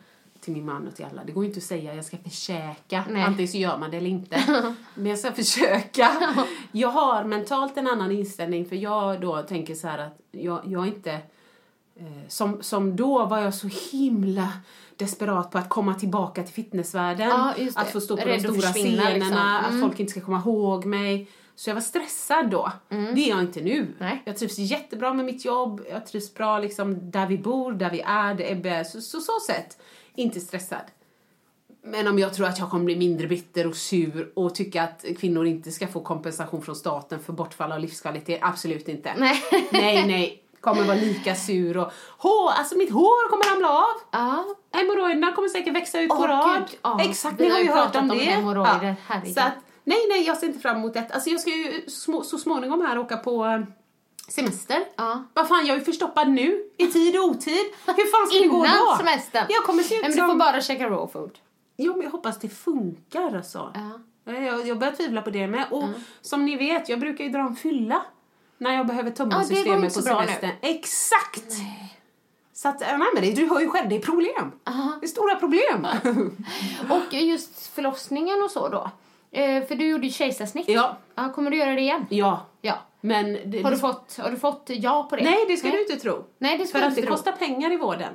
[0.46, 1.24] till min man och till alla.
[1.24, 3.04] Det går ju inte att säga jag ska försöka.
[3.10, 3.24] Nej.
[3.24, 4.43] Antingen så gör man det eller inte.
[4.96, 6.12] Men jag ska försöka.
[6.72, 10.88] Jag har mentalt en annan inställning för jag då tänker så här att jag, jag
[10.88, 11.12] inte
[11.96, 14.54] eh, som, som då var jag så himla
[14.96, 17.30] desperat på att komma tillbaka till fitnessvärlden.
[17.30, 19.38] Ja, att få stå på Rädd de stora försvinna, scenerna, liksom.
[19.38, 19.66] Mm.
[19.66, 21.28] att folk inte ska komma ihåg mig.
[21.56, 22.72] Så jag var stressad då.
[22.89, 23.78] Det är jag inte nu.
[23.78, 23.93] Mm.
[23.98, 24.22] Nej.
[24.26, 28.02] Jag trivs jättebra med mitt jobb, jag trivs bra liksom där vi bor, där vi
[28.02, 28.84] är, det är.
[28.84, 29.78] Så, så, så sätt,
[30.16, 30.86] inte stressad.
[31.84, 35.05] Men om jag tror att jag kommer bli mindre bitter och sur och tycka att
[35.20, 39.13] kvinnor inte ska få kompensation från staten för bortfall av livskvalitet, absolut inte.
[39.18, 39.43] Nej.
[39.72, 40.41] nej, nej.
[40.61, 43.95] Kommer vara lika sur och hår, alltså mitt hår kommer ramla av.
[44.11, 44.45] Ja.
[44.72, 46.63] Hemorrojderna kommer säkert växa ut på Åh, rad.
[46.82, 47.01] Ja.
[47.01, 48.95] Exakt, ni har ju hört om om det.
[49.05, 49.34] herregud.
[49.34, 49.53] Så att,
[49.84, 51.09] nej, nej, jag ser inte fram emot det.
[51.11, 51.84] Alltså jag ska ju
[52.24, 53.61] så småningom här åka på eh,
[54.28, 54.86] semester.
[54.95, 55.23] Ja.
[55.34, 57.65] Vad fan, jag är förstoppad nu, i tid och otid.
[57.86, 58.97] Hur fan ska det gå Innan då?
[58.97, 59.45] semestern.
[59.49, 60.28] Jag kommer se ut Nej, men som...
[60.28, 61.39] du får bara käka raw food.
[61.78, 63.71] Jo, men jag hoppas det funkar alltså.
[63.73, 63.99] Ja.
[64.34, 65.65] Jag, jag börjar tvivla på det med.
[65.71, 65.84] Och
[66.21, 68.01] som ni vet, jag brukar ju dra en fylla
[68.57, 70.51] när jag behöver tömma Ja, systemet på semestern.
[70.61, 71.51] Exakt!
[72.53, 74.51] Så att, nej men det, du hör ju själv, det är problem.
[74.99, 75.88] Det är stora problem.
[76.89, 78.91] Och just förlossningen och så då.
[79.32, 80.69] Eh, för du gjorde ju kejsarsnitt.
[80.69, 80.97] Ja.
[81.15, 81.34] ja.
[81.34, 82.05] Kommer du göra det igen?
[82.09, 82.76] ja, Ja.
[83.01, 83.38] men...
[83.45, 85.24] Det, Har du fått, har du fått ja på det?
[85.24, 86.24] Nej, det ska du inte tro.
[86.38, 87.11] Nej, det ska För att det tro.
[87.11, 88.13] kostar pengar i vården.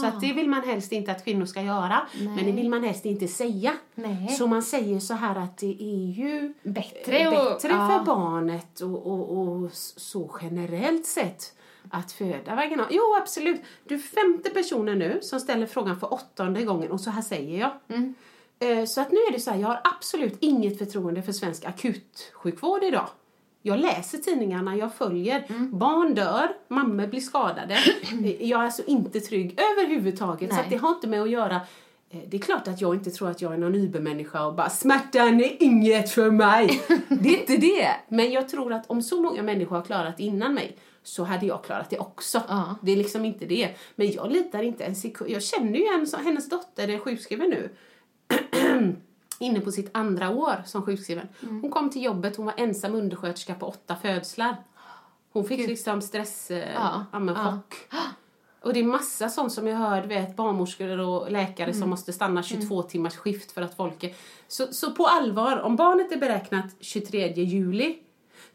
[0.00, 2.06] Så att det vill man helst inte att kvinnor ska göra.
[2.18, 3.72] Men det vill man helst inte säga.
[3.94, 4.28] Nej.
[4.28, 7.88] Så man säger så här att det är ju Bättre eh, och- bättre ja.
[7.88, 11.54] för barnet och, och, och så generellt sett
[11.90, 12.88] att föda vaginalt.
[12.92, 13.60] Jo, absolut.
[13.84, 17.60] Du är femte personen nu som ställer frågan för åttonde gången och så här säger
[17.60, 17.70] jag.
[17.88, 18.14] Mm.
[18.58, 21.64] Eh, Så att nu är det så här, jag har absolut inget förtroende för svensk
[21.64, 23.06] akutsjukvård idag.
[23.62, 25.44] Jag läser tidningarna, jag följer.
[25.48, 25.78] Mm.
[25.78, 27.78] Barn dör, mammor blir skadade.
[28.40, 30.50] Jag är alltså inte trygg överhuvudtaget.
[30.50, 30.64] Så Nej.
[30.64, 31.60] att det har inte med att göra
[32.10, 34.70] eh, det är klart att jag inte tror att jag är någon übermänniska och bara
[34.70, 36.80] smärtan är inget för mig.
[37.08, 37.88] Det är inte det.
[38.08, 41.64] Men jag tror att om så många människor har klarat innan mig så hade jag
[41.64, 42.42] klarat det också.
[42.48, 42.74] Ja.
[42.82, 43.68] Det är liksom inte det.
[43.96, 45.30] Men jag litar inte en sekund.
[45.30, 47.70] Jag känner ju en, hennes dotter är sjukskriven nu
[49.38, 51.28] inne på sitt andra år som sjukskriven.
[51.42, 51.62] Mm.
[51.62, 54.56] Hon kom till jobbet, hon var ensam undersköterska på åtta födslar.
[55.32, 57.52] Hon fick liksom stress, eh, Ja, ja, men ja.
[57.52, 57.74] chock.
[58.60, 61.80] Och det är massa sånt som jag hör, vet, barnmorskor och läkare Mm.
[61.80, 64.14] som måste stanna 22 timmars skift för att folk är...
[64.48, 67.98] Så, så på allvar, om barnet är beräknat 23 juli,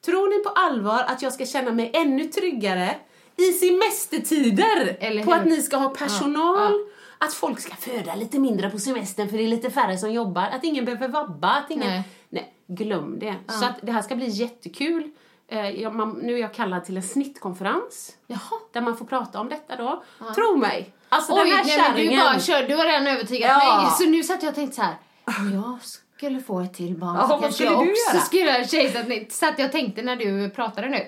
[0.02, 2.96] tror ni på allvar att jag ska känna mig ännu tryggare
[3.36, 6.86] i semestertider Eller på att ni ska ha personal, Ja,
[7.26, 10.44] att folk ska föda lite mindre på semestern för det är lite färre som jobbar,
[10.44, 11.88] att ingen behöver vabba, att ingen...
[11.90, 12.04] Nej.
[12.30, 13.36] Nej, glöm det.
[13.48, 15.12] Så att det här ska bli jättekul.
[15.48, 18.12] Eh, jag, man, nu är jag kallad till en snittkonferens.
[18.28, 18.40] Jaha.
[18.74, 20.04] Där man får prata om detta då.
[20.36, 20.94] Tro mig.
[21.10, 22.20] Alltså Oj, den här nej, men du kärringen.
[22.20, 23.82] bara kör, du har redan övertygat Ja.
[23.82, 23.92] mig.
[24.06, 24.96] Så nu satt jag och tänkte så här.
[25.54, 25.78] jag
[26.16, 28.24] skulle få ett till barn Ja, så vad skulle jag du också göra?
[28.24, 29.34] skulle kejsarsnitt.
[29.34, 31.08] Så att jag tänkte när du pratade nu.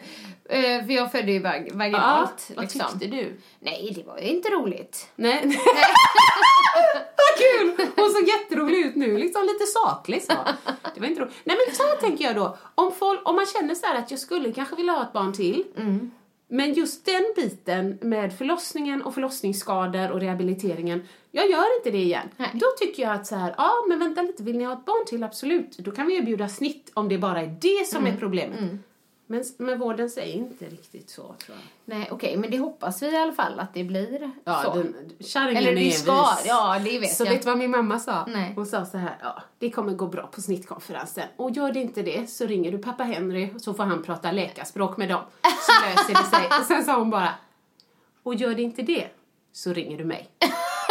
[0.50, 2.52] Eh, för jag födde ju vag- Ja, vaginalt.
[2.56, 2.82] vad liksom.
[3.00, 3.38] tyckte du?
[3.60, 5.08] Nej, det var ju inte roligt.
[5.16, 5.42] Nej.
[7.18, 7.38] Vad
[7.78, 7.88] kul!
[7.96, 10.34] Hon såg jätterolig ut nu, liksom lite saklig så.
[10.96, 11.34] Det var inte roligt.
[11.44, 12.58] Nej men så här tänker jag då.
[12.76, 15.34] Om, folk, om man känner så här att jag skulle kanske vilja ha ett barn
[15.34, 15.64] till.
[16.48, 22.30] Men just den biten med förlossningen och förlossningsskador och rehabiliteringen, jag gör inte det igen.
[22.38, 22.50] Nej.
[22.54, 25.06] Då tycker jag att så här, ja men vänta lite, vill ni ha ett barn
[25.06, 25.24] till?
[25.24, 25.78] Absolut.
[25.78, 28.60] Då kan vi erbjuda snitt om det bara är det som är problemet.
[29.28, 31.58] Men, men vården säger inte riktigt så tror jag.
[31.86, 34.74] Nej, okej, men det hoppas vi i alla fall att det blir Ja, så.
[34.74, 37.32] den, kärringen Eller är det ska, ja det vet Så jag.
[37.32, 38.26] vet du vad min mamma sa?
[38.28, 38.54] Nej.
[38.56, 41.28] Hon sa så här, ja, det kommer gå bra på snittkonferensen.
[41.36, 44.98] Och gör det inte det så ringer du pappa Henry så får han prata läkarspråk
[44.98, 45.22] med dem.
[45.42, 46.60] Så löser det sig.
[46.60, 47.30] Och sen sa hon bara,
[48.24, 49.08] och gör det inte det
[49.52, 50.30] så ringer du mig.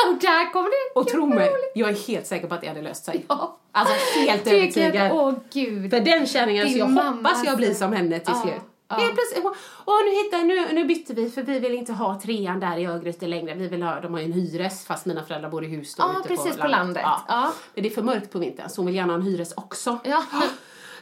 [0.09, 1.01] Och där kommer det.
[1.01, 3.25] Och tro mig, jag är helt säker på att det hade löst sig.
[3.29, 3.57] Ja.
[3.73, 5.13] Alltså helt övertygad.
[5.13, 5.91] Åh gud.
[5.91, 7.85] För den kärringen, så jag hoppas jag blir alltså.
[7.85, 8.55] som henne till Ja, slut.
[8.89, 8.95] ja.
[8.97, 9.45] Helt plötsligt,
[9.85, 12.87] åh, nu, hittar, nu, nu bytte vi för vi vill inte ha trean där i
[12.87, 13.55] Örgryte längre.
[13.55, 16.03] Vi vill ha, de har ju en hyres fast mina föräldrar bor i hus då
[16.03, 17.03] Ja, ute precis, på landet.
[17.05, 17.23] Ja.
[17.29, 17.53] Ja.
[17.75, 19.99] Men det är för mörkt på vintern så hon vill gärna ha en hyres också.
[20.05, 20.23] Ja.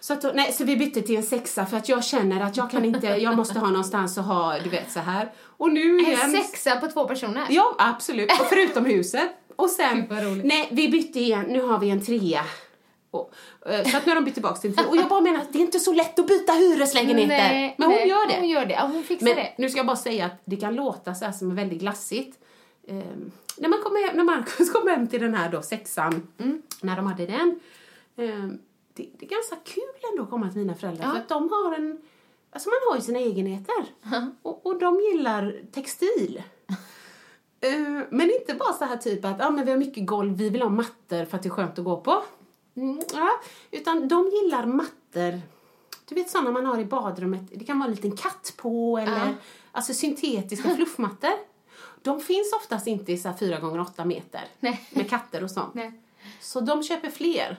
[0.02, 2.70] Så, att, nej, så vi bytte till en sexa för att jag känner att jag
[2.70, 5.32] kan inte, jag måste ha någonstans att ha, du vet så här.
[5.56, 6.20] Och nu igen.
[6.22, 7.46] En sexa på två personer.
[7.50, 8.30] Ja, absolut.
[8.40, 9.30] Och förutom huset.
[9.56, 10.06] Och sen,
[10.44, 11.44] nej, vi bytte igen.
[11.48, 12.44] Nu har vi en trea.
[13.10, 13.32] Och,
[13.66, 14.86] eh, så att nu har de bytt tillbaka till en.
[14.86, 17.28] Och jag bara menar att det är inte så lätt att byta hyreslägenheter.
[17.28, 18.34] Nej, men hon nej, gör det.
[18.38, 18.72] Hon gör det.
[18.74, 19.52] Ja, hon fixar Men det.
[19.58, 22.38] nu ska jag bara säga att det kan låta så här som är väldigt glassigt.
[22.88, 26.62] Ehm, när, man kommer hem, när Marcus kom hem till den här då sexan, Mm.
[26.80, 27.60] när de hade den.
[28.18, 28.58] ehm,
[28.94, 31.10] det, det är ganska kul ändå att komma till mina föräldrar Ja.
[31.12, 32.00] för att de har en,
[32.50, 33.84] alltså man har ju sina egenheter.
[34.42, 36.42] Och, och de gillar textil.
[37.64, 40.50] Eh, men inte bara så här typ att ah, men vi har mycket golv, vi
[40.50, 42.22] vill ha mattor för att det är skönt att gå på.
[42.76, 43.28] Mm, ja.
[43.70, 45.40] Utan de gillar mattor,
[46.08, 49.26] du vet sådana man har i badrummet, det kan vara en liten katt på eller
[49.26, 49.32] Ja.
[49.72, 51.30] alltså syntetiska fluffmattor.
[52.02, 54.88] De finns oftast inte i så här 4 gånger 8 meter Nej.
[54.90, 55.74] med katter och sånt.
[55.74, 55.92] Nej.
[56.42, 57.56] Så de köper fler.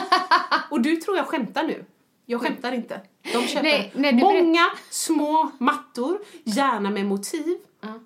[0.70, 1.84] och du tror jag skämtar nu.
[2.26, 3.00] Jag skämtar inte.
[3.32, 7.56] De köper Nej, nej, många små mattor, gärna med motiv.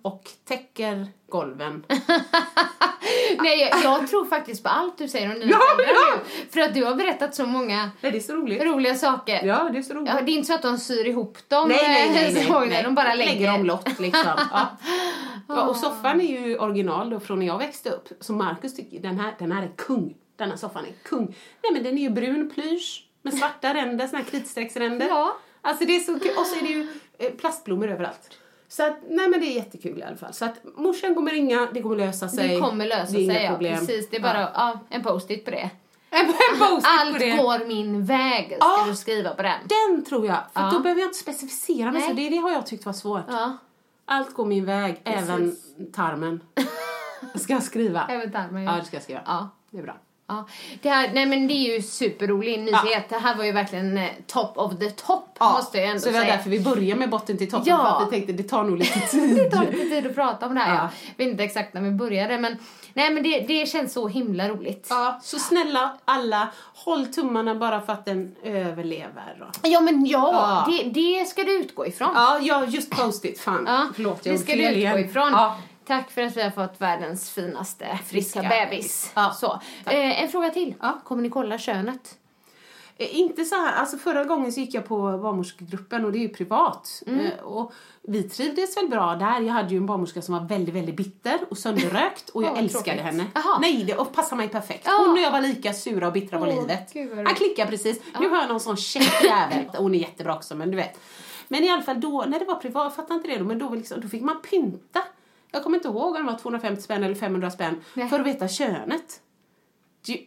[0.02, 1.85] och täcker golven.
[3.39, 5.85] Nej, jag, jag tror faktiskt på allt du säger om dina Ja, ja.
[6.16, 6.47] nu.
[6.51, 9.45] För att du har berättat så många Nej, så roliga saker.
[9.45, 10.09] Ja, det är så roligt.
[10.14, 11.68] Ja, det är inte så att de syr ihop dem.
[11.68, 12.33] Nej, nej, nej.
[12.35, 12.83] nej, så, nej.
[12.83, 14.33] De bara lägger, om lott liksom.
[14.51, 14.68] ja.
[15.49, 18.09] Ja, och soffan är ju original då från när jag växte upp.
[18.20, 20.14] Så Marcus tycker den här, den här är kung.
[20.37, 21.26] Denna soffan är kung.
[21.62, 25.07] Nej men den är ju brun plysch med svarta ränder, såna här kritstrecksränder.
[25.09, 25.37] Ja.
[25.61, 26.33] Alltså det är så kul.
[26.37, 28.39] Och så är det ju eh, plastblommor överallt.
[28.72, 30.32] Så att, nej men det är jättekul i alla fall.
[30.32, 32.48] Så att morsan kommer ringa, det kommer lösa sig.
[32.48, 33.50] Det kommer lösa Det är sig, ja.
[33.50, 33.78] problem.
[33.78, 34.08] Precis.
[34.10, 34.80] Det är bara ja.
[34.90, 35.70] en post-it på det.
[36.10, 37.30] En post-it på Allt det.
[37.36, 38.84] går min väg, ska Ja.
[38.88, 39.58] du skriva på den.
[39.68, 40.36] Den tror jag.
[40.52, 40.70] För Ja.
[40.72, 42.10] då behöver jag inte specificera mig Nej.
[42.10, 42.16] så.
[42.16, 43.24] Det, det har jag tyckt var svårt.
[43.28, 43.56] Ja,
[44.04, 45.56] Allt går min väg, även
[45.92, 46.40] tarmen.
[47.34, 48.06] Ska jag skriva?
[48.10, 48.62] även tarmen.
[48.62, 49.20] Ja, det ska jag skriva.
[49.26, 49.48] Ja.
[49.70, 49.96] Det är bra.
[50.28, 50.46] Ja.
[50.82, 53.08] Det, här, nej men det är ju superrolig nyhet.
[53.08, 56.12] Det här var ju verkligen eh, top of the top, måste jag ändå så det
[56.12, 56.36] var säga.
[56.36, 57.66] därför vi börjar med botten till toppen.
[57.68, 57.76] Ja.
[57.98, 59.36] För att vi tänkte det tar nog lite tid.
[59.36, 60.74] Det tar lite tid att prata om det här.
[60.74, 60.88] Ja.
[61.16, 62.56] Jag vet inte exakt när vi började men,
[62.94, 64.86] nej, men det, det känns så himla roligt.
[64.90, 69.50] Ja, så snälla alla, håll tummarna bara för att den överlever.
[69.62, 70.72] Ja men ja, Ja.
[70.72, 72.10] Det, det ska du utgå ifrån.
[72.14, 73.40] Ja, ja, just post-it.
[73.40, 74.26] Fan, Ja, förlåt.
[74.26, 74.98] Jag det ska du utgå igen.
[74.98, 75.32] ifrån.
[75.87, 79.12] Tack för att vi har fått världens finaste friska, Friska bebis.
[79.14, 79.53] Ja, Så.
[79.91, 80.74] Eh, en fråga till.
[80.80, 81.01] Ja.
[81.05, 82.18] Kommer ni kolla könet?
[82.97, 86.20] Eh, Inte så här, alltså förra gången så gick jag på barnmorskegruppen och det är
[86.22, 87.03] ju privat.
[87.07, 87.26] Mm.
[87.26, 87.72] Eh, och
[88.03, 89.41] vi trivdes väl bra där.
[89.41, 92.59] Jag hade ju en barnmorska som var väldigt, väldigt bitter och sönderrökt och jag vad
[92.59, 93.03] älskade tråkigt.
[93.03, 93.26] henne.
[93.35, 93.59] Jaha.
[93.61, 94.83] Nej, det passade mig perfekt.
[94.87, 94.97] Ja.
[95.07, 96.93] Hon och jag var lika sura och bittra på Åh, livet.
[97.26, 98.01] Han klickar precis.
[98.20, 99.64] Nu har jag någon sån käck jävel.
[99.76, 101.01] Hon är jättebra också men du vet.
[101.49, 103.59] Men i alla fall då, när det var privat, jag fattar inte det då, men
[103.59, 105.03] då, liksom, då fick man pynta.
[105.53, 108.09] Jag kommer inte ihåg om det var 250 spänn eller 500 spänn Nej.
[108.09, 109.20] för att veta könet.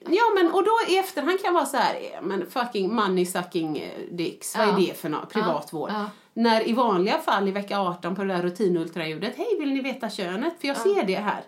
[0.07, 3.26] Ja men och då i efterhand kan jag vara så här, eh, men fucking money
[3.26, 4.71] sucking eh, dicks, vad Ja.
[4.73, 5.30] är det för något?
[5.34, 5.89] Privatvård.
[5.93, 6.09] Ja.
[6.34, 10.09] När i vanliga fall i vecka 18 på det där rutinultraljudet, hej vill ni veta
[10.09, 10.53] könet?
[10.61, 11.41] För jag ser det här.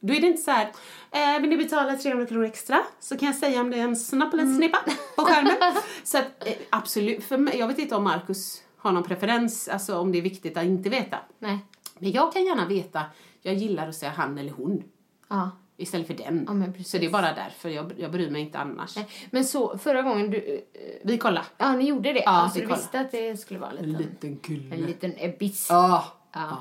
[0.00, 0.72] Då är det inte så här,
[1.10, 3.96] eh, vill ni betala 300 kronor extra så kan jag säga om det är en
[3.96, 4.78] snapp eller en snippa
[5.16, 5.56] på skärmen.
[6.04, 9.98] så att eh, absolut, för mig, jag vet inte om Marcus har någon preferens, alltså
[9.98, 11.16] om det är viktigt att inte veta.
[11.38, 11.58] Nej.
[11.98, 13.02] Men jag kan gärna veta,
[13.42, 14.82] jag gillar att säga han eller hon
[15.28, 15.50] Ja.
[15.76, 16.44] istället för den.
[16.76, 18.96] Ja, så det är bara därför, jag, jag bryr mig inte annars.
[18.96, 19.08] Nej.
[19.30, 20.38] Men så, förra gången du...
[20.72, 21.44] eh, Vi kollar.
[21.58, 22.20] Ja, ni gjorde det?
[22.24, 22.82] Ja, alltså, vi du kollade.
[22.82, 24.74] visste att det skulle vara en liten, kille.
[24.74, 25.66] en liten ebiss?
[25.70, 26.04] Ja.
[26.32, 26.58] Ja.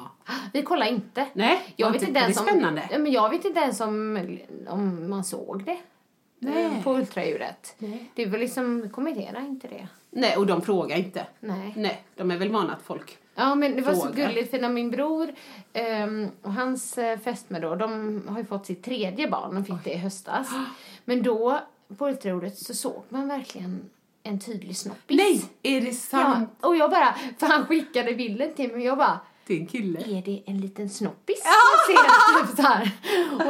[0.54, 1.28] Vi kollar inte.
[1.34, 2.88] Nej, jag vet inte- inte ens om, spännande.
[2.92, 4.28] Men jag vet inte ens om,
[4.68, 5.78] om man såg det.
[6.40, 6.66] Nej.
[6.66, 7.76] eh, På ultraljudet.
[7.78, 8.12] Nej.
[8.16, 9.88] Det är väl liksom, kommentera inte det.
[10.10, 11.26] Nej, och de frågar inte.
[11.40, 11.74] Nej.
[11.76, 13.18] Nej, de är väl vana att folk...
[13.36, 15.30] Ja men det var så gulligt för när min bror
[15.74, 19.84] ehm, och hans eh, fästmö då, de har ju fått sitt tredje barn, de fick
[19.84, 20.48] det i höstas.
[21.06, 21.60] Men då,
[21.98, 23.90] på ultraljudet så såg man verkligen
[24.24, 25.18] en tydlig snoppis.
[25.18, 26.50] Nej, är det Ja, sant?
[26.62, 29.68] och jag bara, för han skickade bilden till mig och jag bara, Det är en
[29.68, 30.00] kille.
[30.00, 31.44] är det en liten snoppis?
[31.46, 32.92] Jag ser typ så här.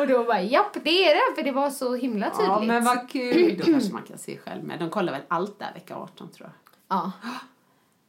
[0.01, 2.47] Och då bara, japp det är det, för det var så himla tydligt.
[2.47, 3.57] Ja, men vad kul.
[3.57, 4.79] Då kanske man kan se själv med.
[4.79, 6.97] De kollar väl allt där vecka 18 tror jag.
[6.97, 7.11] Ja.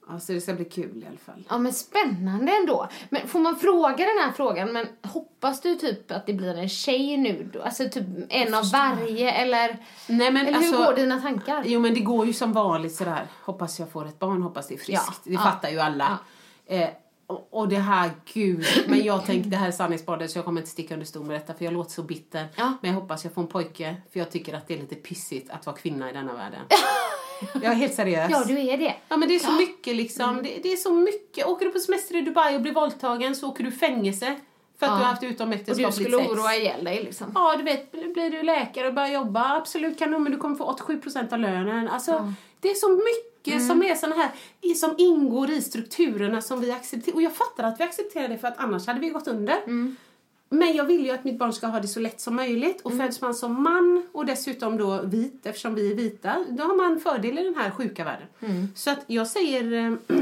[0.09, 1.45] Ja, så det ska bli kul i alla fall.
[1.49, 2.89] ja men spännande ändå.
[3.09, 6.69] Men får man fråga den här frågan, men hoppas du typ att det blir en
[6.69, 7.63] tjej nu då?
[7.63, 9.79] Alltså typ en av varje eller,
[10.09, 11.63] Nej, men eller hur alltså- går dina tankar?
[11.67, 13.27] Jo men det går ju som vanligt sådär.
[13.43, 15.05] Hoppas jag får ett barn, hoppas det är friskt.
[15.09, 16.19] Ja, det ja, fattar ju alla.
[16.67, 16.89] Eh,
[17.27, 18.67] och, och det här, gud.
[18.87, 21.37] Men jag tänker, det här är sanningsbadet så jag kommer inte sticka under stol med
[21.37, 22.47] detta för jag låter så bitter.
[22.57, 22.73] Ja.
[22.83, 25.51] Men jag hoppas jag får en pojke för jag tycker att det är lite pissigt
[25.51, 26.61] att vara kvinna i denna världen.
[27.55, 28.31] jag är helt seriös.
[28.31, 28.95] Ja, du är det.
[29.09, 30.31] Ja men det är så mycket liksom.
[30.31, 30.43] Mm.
[30.43, 31.47] Det, det är så mycket.
[31.47, 34.35] Åker du på semester i Dubai och blir våldtagen så åker du i fängelse.
[34.79, 34.97] För att Ja.
[34.97, 36.31] du har haft Och du utomäktenskapligt skulle sex.
[36.31, 37.33] oroa ihjäl dig liksom.
[37.35, 40.65] Ja, du vet, blir du läkare och börjar jobba, absolut kanon, men du kommer få
[40.73, 41.89] 87% av lönen.
[41.89, 43.69] Alltså, det är så mycket Mm.
[43.69, 44.31] som är såna här,
[44.75, 47.15] som ingår i strukturerna som vi accepterar.
[47.17, 49.57] Och jag fattar att vi accepterar det för att annars hade vi gått under.
[49.63, 49.97] Mm.
[50.59, 52.81] Men jag vill ju att mitt barn ska ha det så lätt som möjligt.
[52.81, 53.07] Och Mm.
[53.07, 57.01] föds man som man och dessutom då vit, eftersom vi är vita, då har man
[57.01, 58.27] fördel i den här sjuka världen.
[58.41, 58.69] Mm.
[58.75, 60.17] Så att jag säger eh,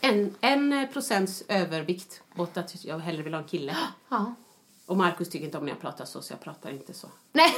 [0.00, 3.76] en, en procents övervikt åt att jag hellre vill ha en kille.
[4.08, 4.34] Ja.
[4.86, 7.08] Och Markus tycker inte om när jag pratar så, så jag pratar inte så.
[7.32, 7.50] Nej.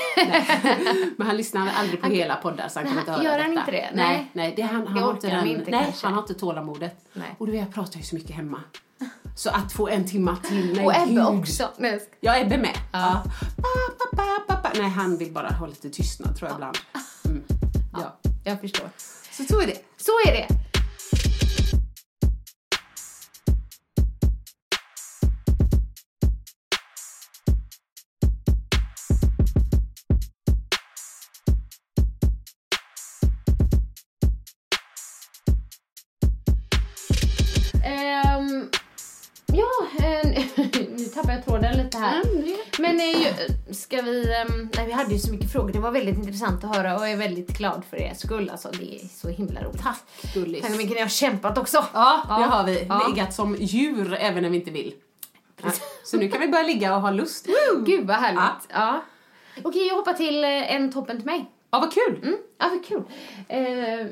[1.16, 3.42] Men han lyssnar aldrig på hela poddar så han Nej, inte höra gör detta.
[3.42, 3.90] han inte det?
[3.94, 4.30] Nej, Nej.
[4.32, 6.96] nej det, han, han, har inte han den, inte nej, han har inte tålamodet.
[7.12, 7.34] Nej.
[7.38, 8.60] Och du vet, jag pratar ju så mycket hemma.
[9.36, 11.24] Så att få en timma till, nej Och Ebbe gud.
[11.26, 11.68] också.
[11.78, 12.76] Nej, Ja, Ebbe med.
[12.92, 13.22] Ja.
[14.48, 14.70] Pa.
[14.74, 16.76] Nej, han vill bara ha lite tystnad tror jag ibland.
[17.24, 17.42] Mm.
[17.92, 18.16] Ja.
[18.44, 18.88] Jag förstår.
[19.32, 19.76] Så så är det.
[19.96, 20.48] Så är det.
[41.14, 42.22] Tappade jag tråden lite här.
[42.24, 44.34] Mm, det- Men eh, ju- ska vi...
[44.34, 45.72] ehm, nej, vi hade ju så mycket frågor.
[45.72, 48.50] Det var väldigt intressant att höra och jag är väldigt glad för er skull.
[48.50, 49.82] Alltså, det är så himla roligt.
[49.82, 50.02] Tack
[50.34, 50.60] gullis.
[50.62, 51.76] Tänk hur mycket ni har kämpat också.
[51.94, 52.38] Ja, Ja.
[52.38, 52.86] det har vi.
[52.88, 53.06] Ja.
[53.08, 54.94] Legat som djur även när vi inte vill.
[55.62, 55.70] Ja,
[56.04, 57.48] Så nu kan vi börja ligga och ha lust.
[57.48, 57.84] Woo!
[57.84, 58.68] Gud vad härligt.
[58.72, 59.02] Ja.
[59.62, 61.44] Okej, jag hoppar till eh, en toppen till mig.
[61.70, 62.18] Ja, vad kul!
[62.22, 62.36] Mm.
[62.58, 63.02] Ja, vad kul.
[63.48, 64.06] Eh,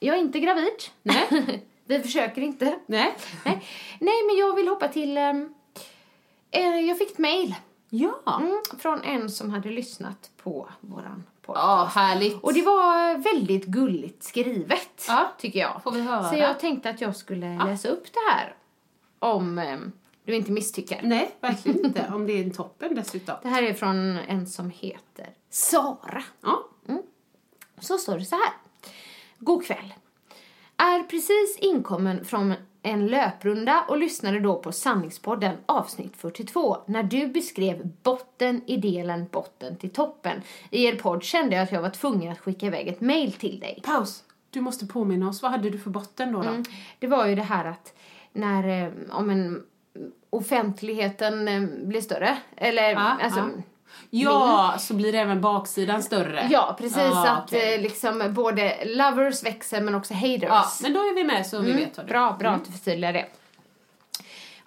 [0.00, 0.68] jag är inte gravid.
[1.02, 1.62] Nej.
[1.86, 2.64] vi försöker inte.
[2.86, 3.14] Nej.
[3.44, 3.64] Nej.
[4.00, 5.16] Nej, men jag vill hoppa till...
[5.16, 5.32] eh,
[6.88, 7.54] jag fick ett mejl
[7.90, 8.40] Ja.
[8.40, 11.64] mm, från en som hade lyssnat på våran podcast.
[11.66, 12.42] Ja, härligt.
[12.42, 15.32] Och det var väldigt gulligt skrivet, Ja.
[15.38, 15.82] tycker jag.
[15.82, 16.28] Får vi höra?
[16.28, 18.54] Så jag tänkte att jag skulle läsa upp det här.
[19.18, 19.92] Om ehm,
[20.24, 21.00] du inte misstycker.
[21.02, 22.10] Nej, verkligen inte.
[22.14, 23.36] Om det är en toppen dessutom.
[23.42, 26.22] Det här är från en som heter Sara.
[26.40, 26.64] Ja.
[27.80, 28.52] Så står det så här.
[29.38, 29.94] God kväll.
[30.78, 37.26] Är precis inkommen från en löprunda och lyssnade då på Sanningspodden avsnitt 42 när du
[37.26, 40.42] beskrev botten i delen botten till toppen.
[40.70, 43.60] I er podd kände jag att jag var tvungen att skicka iväg ett mail till
[43.60, 43.82] dig.
[43.84, 44.24] Paus.
[44.50, 45.42] Du måste påminna oss.
[45.42, 46.42] Vad hade du för botten då?
[46.42, 46.48] då?
[46.48, 46.64] Mm.
[46.98, 47.94] Det var ju det här att
[48.32, 49.62] när eh, om en
[50.30, 53.62] offentligheten eh, blir större eller Ja, alltså ja.
[54.10, 56.48] Ja, så blir även baksidan större.
[56.50, 56.96] Ja, precis.
[56.96, 57.74] Ja, att okej.
[57.74, 60.42] eh, liksom både lovers växer men också haters.
[60.42, 62.72] Ja, men då är vi med så vi vet vad det Bra, bra att du
[62.72, 63.26] förtydligar det.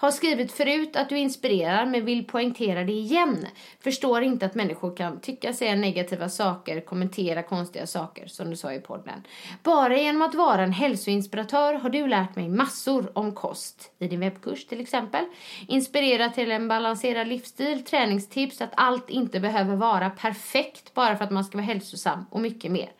[0.02, 3.48] Har skrivit förut att du inspirerar men vill poängtera det igen.
[3.80, 8.74] Förstår inte att människor kan tycka, säga negativa saker, kommentera konstiga saker som du sa
[8.74, 9.24] i podden.
[9.64, 13.92] Bara genom att vara en hälsoinspiratör har du lärt mig massor om kost.
[14.00, 15.26] I din webbkurs till exempel.
[15.68, 21.32] Inspirera till en balanserad livsstil, träningstips, att allt inte behöver vara perfekt bara för att
[21.32, 22.92] man ska vara hälsosam och mycket mer.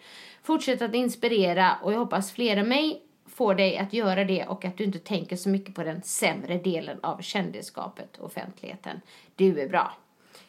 [0.44, 3.02] Fortsätt att inspirera och jag hoppas fler än mig
[3.36, 6.58] får dig att göra det och att du inte tänker så mycket på den sämre
[6.58, 9.02] delen av kändisskapet och offentligheten.
[9.36, 9.94] Du är bra.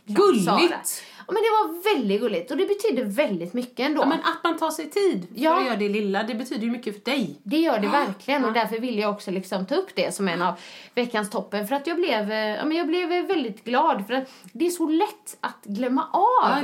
[0.04, 1.02] Gulligt!
[1.26, 4.02] Ja, men det var väldigt gulligt och det betyder väldigt mycket ändå.
[4.02, 5.58] Ja, men att man tar sig tid för Ja.
[5.60, 7.36] att göra det lilla, det betyder ju mycket för dig.
[7.42, 10.42] Det gör det verkligen och därför vill jag också liksom ta upp det som en
[10.42, 10.54] av
[10.94, 14.30] veckans toppen för att jag blev, eh, ja, men jag blev väldigt glad för att
[14.52, 16.62] det är så lätt att glömma av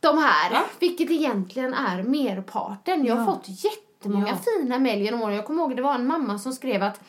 [0.00, 3.04] de här, vilket egentligen är merparten.
[3.04, 3.48] Jag har fått
[4.04, 4.36] jättemånga Ja.
[4.60, 5.34] fina mejl genom åren.
[5.36, 7.00] Jag kommer ihåg det var en mamma som skrev att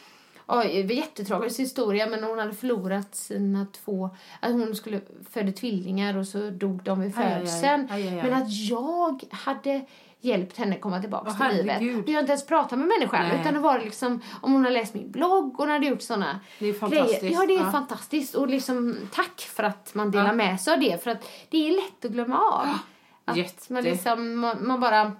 [0.48, 6.28] var jättetragisk historia men hon hade förlorat sina två, att hon skulle födde tvillingar och
[6.28, 7.88] så dog de vid födseln.
[8.24, 9.86] Men att jag hade
[10.22, 11.78] hjälpt henne komma tillbaka Åh, till livet.
[11.78, 13.40] Och jag har inte ens pratat med människan Nej.
[13.42, 16.40] utan det var liksom om hon har läst min blogg och hon hade gjort såna
[16.60, 17.22] Det är fantastiskt.
[17.22, 17.34] grejer.
[17.42, 17.72] Ja, det är Ja.
[17.72, 20.34] fantastiskt och liksom tack för att man delar Ja.
[20.34, 22.68] med sig av det för att det är lätt att glömma av.
[23.26, 23.74] Att Jätte.
[23.74, 25.12] man, liksom, man, man bara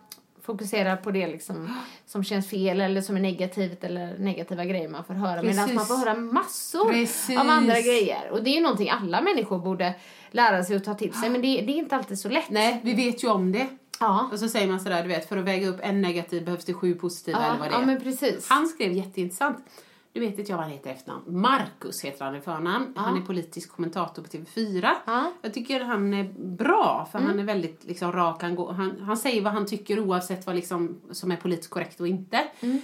[0.46, 1.76] fokuserar på det liksom,
[2.06, 5.44] som känns fel eller som är negativt eller negativa grejer man får höra.
[5.44, 7.38] Medan man får höra massor Precis.
[7.40, 8.30] av andra grejer.
[8.32, 9.94] Och det är ju någonting alla människor borde
[10.32, 11.30] lära sig att ta till sig.
[11.30, 12.50] Men det, det är inte alltid så lätt.
[12.50, 13.68] Nej, vi vet ju om det.
[14.00, 16.66] Ja, Och så säger man sådär, du vet, för att väga upp en negativ behövs
[16.66, 17.80] det sju positiva eller ja, vad det är.
[17.80, 18.50] ja men precis.
[18.50, 19.58] Han skrev jätteintressant.
[20.16, 21.42] Du vet inte jag vad han heter efternamn.
[21.42, 22.94] Marcus heter han i förnamn.
[22.96, 24.92] Han är politisk kommentator på TV4.
[25.06, 25.20] Ja.
[25.20, 25.32] Mm.
[25.42, 28.42] Jag tycker han är bra, för han är väldigt liksom, rak.
[28.42, 32.00] Han, går, han, han säger vad han tycker oavsett vad liksom, som är politiskt korrekt
[32.02, 32.48] och inte.
[32.60, 32.82] Mm.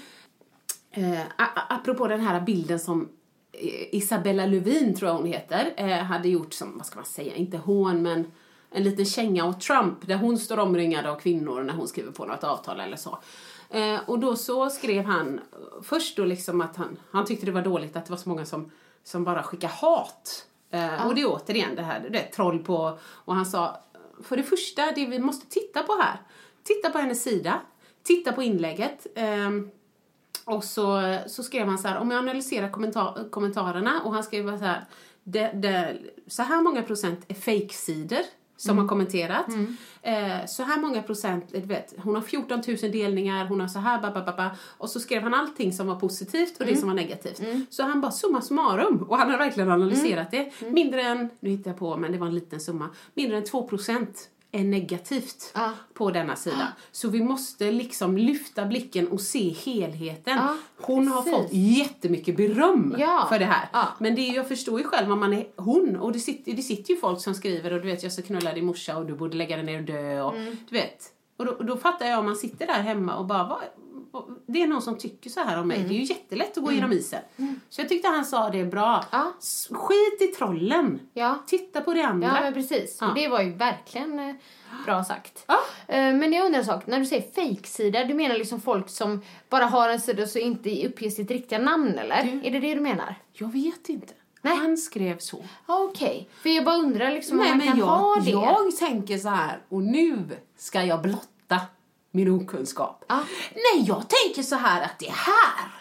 [0.91, 1.21] Eh,
[1.69, 3.09] apropå den här bilden som
[3.51, 7.35] eh, Isabella Lövin, tror jag hon heter, eh, hade gjort som, vad ska man säga,
[7.35, 8.31] inte hån men
[8.71, 12.25] en liten känga åt Trump där hon står omringad av kvinnor när hon skriver på
[12.25, 13.19] något avtal eller så.
[13.71, 17.51] Eh, och då så skrev han eh, först då liksom att han, han tyckte det
[17.51, 18.71] var dåligt att det var så många som,
[19.03, 20.45] som bara skickar hat.
[20.71, 23.77] Eh, Och det är återigen det här, det är troll på, och han sa,
[24.23, 26.21] för det första, det vi måste titta på här,
[26.63, 27.61] titta på hennes sida,
[28.03, 29.69] titta på inlägget, ehm,
[30.45, 34.57] och så, så skrev han så här, om jag analyserar kommentar, kommentarerna och han skrev
[34.57, 34.85] så här,
[35.23, 35.97] det, det,
[36.27, 38.21] så här många procent är fake-sidor
[38.61, 39.47] som har kommenterat.
[40.01, 43.79] Eh, så här många procent, du vet, hon har 14 000 delningar, hon har så
[43.79, 44.49] här, ba, ba, ba, ba.
[44.77, 47.41] Och så skrev han allting som var positivt och det som var negativt.
[47.69, 50.51] Så han bara summa summarum, och han har verkligen analyserat det.
[50.69, 53.67] Mindre än, nu hittar jag på, men det var en liten summa, mindre än 2
[53.67, 55.71] procent är negativt Ja.
[55.93, 56.67] på denna sida.
[56.91, 60.37] Så vi måste liksom lyfta blicken och se helheten.
[60.37, 63.25] Ja, hon har fått jättemycket beröm Ja.
[63.29, 63.69] för det här.
[63.73, 63.87] Ja.
[63.99, 66.61] Men det är, jag förstår ju själv om man är hon och det sitter, det
[66.61, 69.13] sitter ju folk som skriver och du vet jag ska knulla din morsa och du
[69.13, 70.57] borde lägga dig ner och dö och Mm.
[70.69, 71.03] du vet.
[71.37, 73.59] Och då, då fattar jag om man sitter där hemma och bara vad,
[74.47, 75.77] det är någon som tycker så här om mig.
[75.77, 75.89] Mm.
[75.89, 77.19] Det är ju jättelätt att gå genom isen.
[77.69, 79.05] Så jag tyckte han sa det bra.
[79.11, 79.33] Ja.
[79.71, 80.99] Skit i trollen.
[81.13, 81.37] Ja.
[81.47, 82.27] Titta på det andra.
[82.27, 82.97] Ja, men precis.
[83.01, 83.11] Ja.
[83.15, 84.35] Det var ju verkligen eh,
[84.85, 85.43] bra sagt.
[85.47, 85.59] Ja.
[85.87, 86.87] Eh, men jag undrar en sak.
[86.87, 90.87] När du säger fejksida, du menar liksom folk som bara har en sida så inte
[90.87, 92.23] uppger sitt riktiga namn, eller?
[92.23, 93.15] Du- Är det det du menar?
[93.33, 94.13] Jag vet inte.
[94.43, 94.57] Nej.
[94.57, 95.43] Han skrev så.
[95.65, 98.29] Okej, för jag bara undrar liksom om Nej, man men kan jag, ha det.
[98.31, 100.17] jag tänker så här, och nu
[100.57, 101.27] ska jag blotta
[102.11, 103.05] min okunskap.
[103.07, 103.19] Ja.
[103.53, 105.71] Nej, jag tänker så här att det här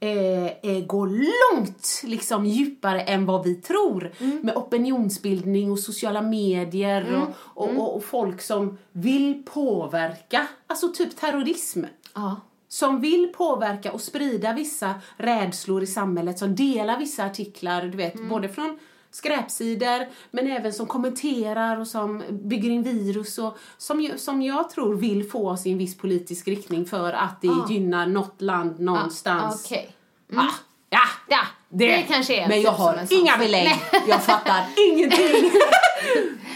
[0.00, 1.06] eh, eh, går
[1.54, 4.12] långt liksom, djupare än vad vi tror.
[4.18, 4.38] Mm.
[4.42, 7.28] Med opinionsbildning och sociala medier och,
[7.62, 7.80] och, Mm.
[7.80, 10.46] och, och folk som vill påverka.
[10.66, 11.84] Alltså typ terrorism.
[12.14, 12.40] Ja.
[12.68, 18.14] Som vill påverka och sprida vissa rädslor i samhället, som delar vissa artiklar, du vet,
[18.14, 18.28] Mm.
[18.28, 18.78] både från
[19.14, 24.94] skräpsidor men även som kommenterar och som bygger in virus och som, som jag tror
[24.94, 27.66] vill få oss i en viss politisk riktning för att det Ah.
[27.70, 29.64] gynnar något land någonstans.
[29.66, 29.96] Okej.
[30.36, 30.42] Ah,
[30.90, 33.74] ja, Ja, det, kanske är Men jag har inga belägg,
[34.08, 35.50] jag fattar ingenting.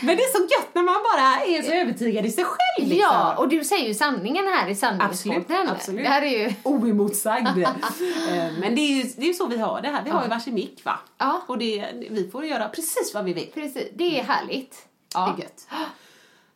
[0.02, 2.88] Men det är så gött när man bara är så övertygad i sig själv.
[2.88, 2.98] Liksom.
[2.98, 5.40] Ja, och du säger ju sanningen här i sanningspodden.
[5.40, 6.04] Absolut, absolut.
[6.04, 6.54] Det här är ju...
[6.62, 7.48] oemotsagd.
[7.58, 10.04] Eh, Men det är ju det är så vi har det här.
[10.04, 10.98] Vi har ju varsin mick va?
[11.18, 11.42] Ja.
[11.46, 13.50] Och det, vi får göra precis vad vi vill.
[13.54, 14.76] Precis, det är härligt.
[15.14, 15.34] Ja.
[15.36, 15.68] Det är gött.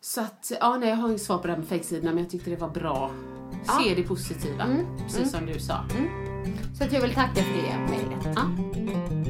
[0.01, 2.31] Så att, ja nej jag har inget svar på det här med fejksidorna men jag
[2.31, 3.11] tyckte det var bra.
[3.83, 4.67] Se det positiva,
[5.05, 5.85] precis som du sa.
[6.79, 8.37] Så att jag vill tacka för det mejlet.
[8.37, 9.22] Ja.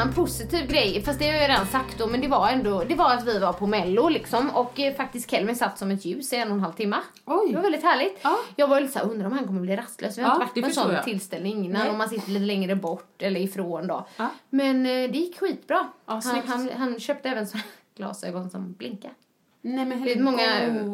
[0.00, 2.94] Annan positiv grej, fast det har jag redan sagt då, men det var ändå, det
[2.94, 6.32] var att vi var på mello liksom och eh, faktiskt Kelvin satt som ett ljus
[6.32, 6.96] i en och en halv timme.
[7.24, 7.48] Oj.
[7.48, 8.18] Det var väldigt härligt.
[8.22, 8.36] Ja.
[8.56, 10.18] Jag var lite såhär, undrar om han kommer bli rastlös.
[10.18, 11.04] Vi har Ja, inte varit på en sån jag.
[11.04, 11.90] tillställning innan Nej.
[11.90, 14.06] om man sitter lite längre bort eller ifrån då.
[14.16, 14.28] Ja.
[14.50, 15.86] Men eh, det gick skitbra.
[16.06, 17.62] Ja, han, han, han köpte även såna
[17.96, 19.10] glasögon som blinkar.
[19.62, 20.42] Nej men Det är många,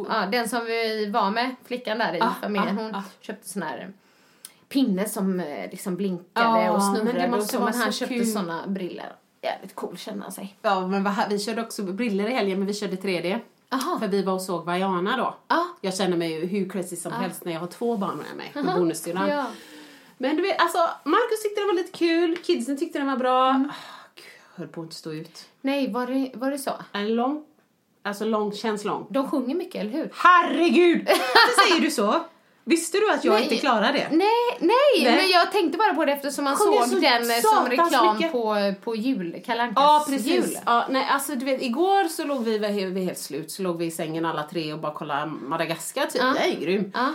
[0.08, 3.02] ja, den som vi var med, flickan där i Ah, familjen, ah, hon ah.
[3.20, 3.92] köpte sån här
[4.68, 7.80] pinne som eh, liksom blinkade Ja, och men det snurrade och måste så, vara men
[7.80, 9.12] han så köpte såna briller.
[9.42, 10.56] Jävligt cool kände han sig.
[10.62, 13.40] Ja men vi körde också briller i helgen men vi körde 3D.
[13.70, 13.98] Jaha.
[13.98, 15.36] För vi var och såg Vaiana då.
[15.48, 15.66] Ja.
[15.80, 18.52] Jag känner mig ju hur crazy som helst när jag har två barn med mig.
[18.54, 19.28] Med bonussyrran.
[19.28, 19.46] Ja.
[20.18, 23.50] Men du vet, alltså Marcus tyckte det var lite kul, kidsen tyckte den var bra.
[23.50, 23.70] Mm.
[23.70, 23.74] Ah,
[24.14, 25.46] gud, höll på att inte stå ut.
[25.60, 26.72] Nej, var det, var det så?
[26.92, 27.44] En lång,
[28.02, 29.06] alltså lång, känns lång.
[29.10, 30.10] De sjunger mycket, eller hur?
[30.14, 31.04] Herregud!
[31.06, 32.24] Varför säger du så?
[32.68, 33.42] Visste du att jag Nej.
[33.42, 34.08] inte klarar det?
[34.10, 34.28] Nej,
[34.60, 34.70] nej,
[35.02, 35.16] Nej.
[35.16, 38.16] men jag tänkte bara på det eftersom man Sjunger såg så den eh, som reklam
[38.16, 38.32] mycket.
[38.32, 40.26] på, på jul, Kalle Ja, precis.
[40.26, 40.58] jul.
[40.66, 43.84] Ja, nej, alltså, du vet, igår så låg vi, var helt slut, så låg vi
[43.84, 46.22] i sängen alla tre och bara kollade Madagaskar typ.
[46.22, 46.32] Ja.
[46.38, 46.92] Det är grym.
[46.94, 47.12] Ja.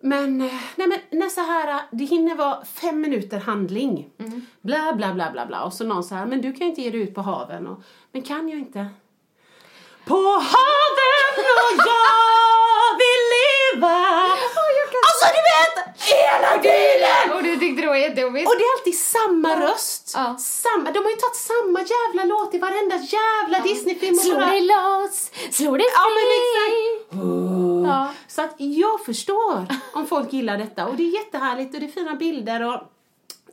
[0.00, 4.10] Men, eh, nej men när så här, det hinner vara fem minuter handling.
[4.18, 4.46] Mm.
[4.60, 5.62] Bla, bla, bla, bla, bla.
[5.64, 7.66] Och så någon så här, men du kan ju inte ge dig ut på haven.
[7.66, 8.86] Och, men kan jag inte?
[10.04, 12.31] På haven och jag
[16.26, 17.36] hela tiden!
[17.36, 18.48] Och du tyckte det var jättejobbigt?
[18.48, 20.12] Och det är alltid samma röst.
[20.14, 20.36] Ja.
[20.38, 24.14] Samma, de har ju tagit samma jävla låt i varenda jävla Disneyfilm.
[24.14, 26.38] och Slå dig loss, slå dig Ja men fri.
[26.42, 27.22] exakt.
[27.86, 28.08] Ja.
[28.28, 31.90] Så att jag förstår om folk gillar detta och det är jättehärligt och det är
[31.90, 32.80] fina bilder och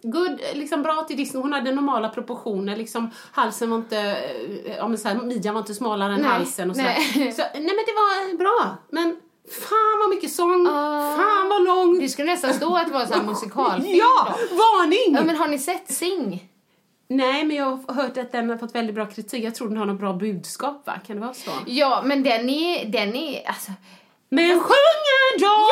[0.02, 1.42] Good, liksom bra till Disney.
[1.44, 2.76] Hon hade normala proportioner.
[2.76, 6.30] Liksom, halsen var inte, eh, ja, men så här, midjan var inte smalare än Nej,
[6.30, 6.70] halsen.
[6.70, 7.34] Och så, nej.
[7.36, 8.78] så Nej men det var bra.
[8.90, 9.18] Men
[9.52, 10.68] fan vad mycket sång.
[10.68, 11.16] Ah.
[11.18, 12.00] Fan vad lång.
[12.00, 14.56] Det skulle nästan stå att det var en här musikalfilm Ja, då.
[14.56, 15.16] varning!
[15.16, 16.46] Ja men har ni sett Sing?
[17.08, 19.44] Nej men jag har hört att den har fått väldigt bra kritik.
[19.44, 20.94] Jag tror den har något bra budskap va?
[21.08, 21.52] Kan det vara så?
[21.66, 23.72] Ja men den är, den är, alltså
[24.30, 25.66] Men sjunger de?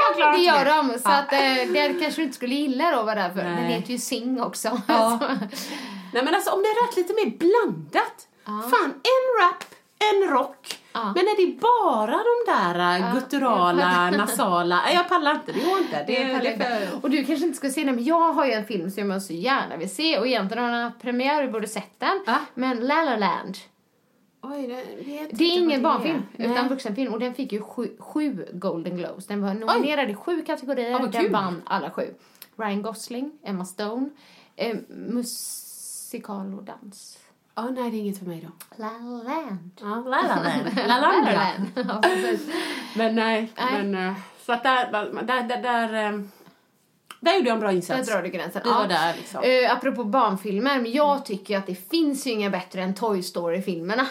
[0.00, 0.98] Jag klarar det gör de.
[0.98, 3.42] Så att eh, det kanske du inte skulle gilla då vara där för.
[3.44, 4.80] Den heter ju Sing också.
[4.88, 4.94] Ja.
[5.22, 5.26] Alltså.
[6.12, 8.26] Nej men alltså om det är rätt lite mer blandat.
[8.44, 9.64] Fan, en rap,
[9.98, 10.78] en rock.
[11.04, 14.82] Men är det bara de där ja, gutturala, nasala?
[14.84, 16.04] Nej, jag pallar inte, det går inte.
[16.06, 16.90] Det, Det det.
[17.02, 19.22] Och du kanske inte ska se den, men jag har ju en film som jag
[19.22, 22.22] så gärna vill se och egentligen har den haft premiär, du borde sett den.
[22.26, 22.38] Ja.
[22.54, 23.56] Men La La Land.
[24.42, 26.68] Oj, det, Det är ingen barnfilm, utan Nej.
[26.68, 27.12] vuxenfilm.
[27.12, 29.26] Och den fick ju sju, sju Golden Globes.
[29.26, 30.92] Den var nominerad i sju kategorier.
[30.92, 31.32] Vad den kul.
[31.32, 32.14] vann alla sju.
[32.56, 34.10] Ryan Gosling, Emma Stone,
[34.56, 37.18] eh, musikal och dans.
[37.56, 38.76] Ja, nej, det är inget för mig då.
[38.76, 39.70] La La Land.
[39.80, 40.76] Ja, la la land.
[40.88, 42.48] La land, La Ja, precis.
[42.96, 43.82] Men nej, Nej.
[43.82, 44.08] men...
[44.08, 44.14] eh,
[44.46, 44.92] Så att där,
[45.22, 46.20] där, där, där, eh,
[47.20, 48.08] där gjorde jag en bra Där insats.
[48.10, 48.62] drar du gränsen.
[48.64, 49.42] Vi var där liksom.
[49.44, 54.06] Eh, apropå barnfilmer, men jag tycker att det finns ju inga bättre än Toy Story-filmerna.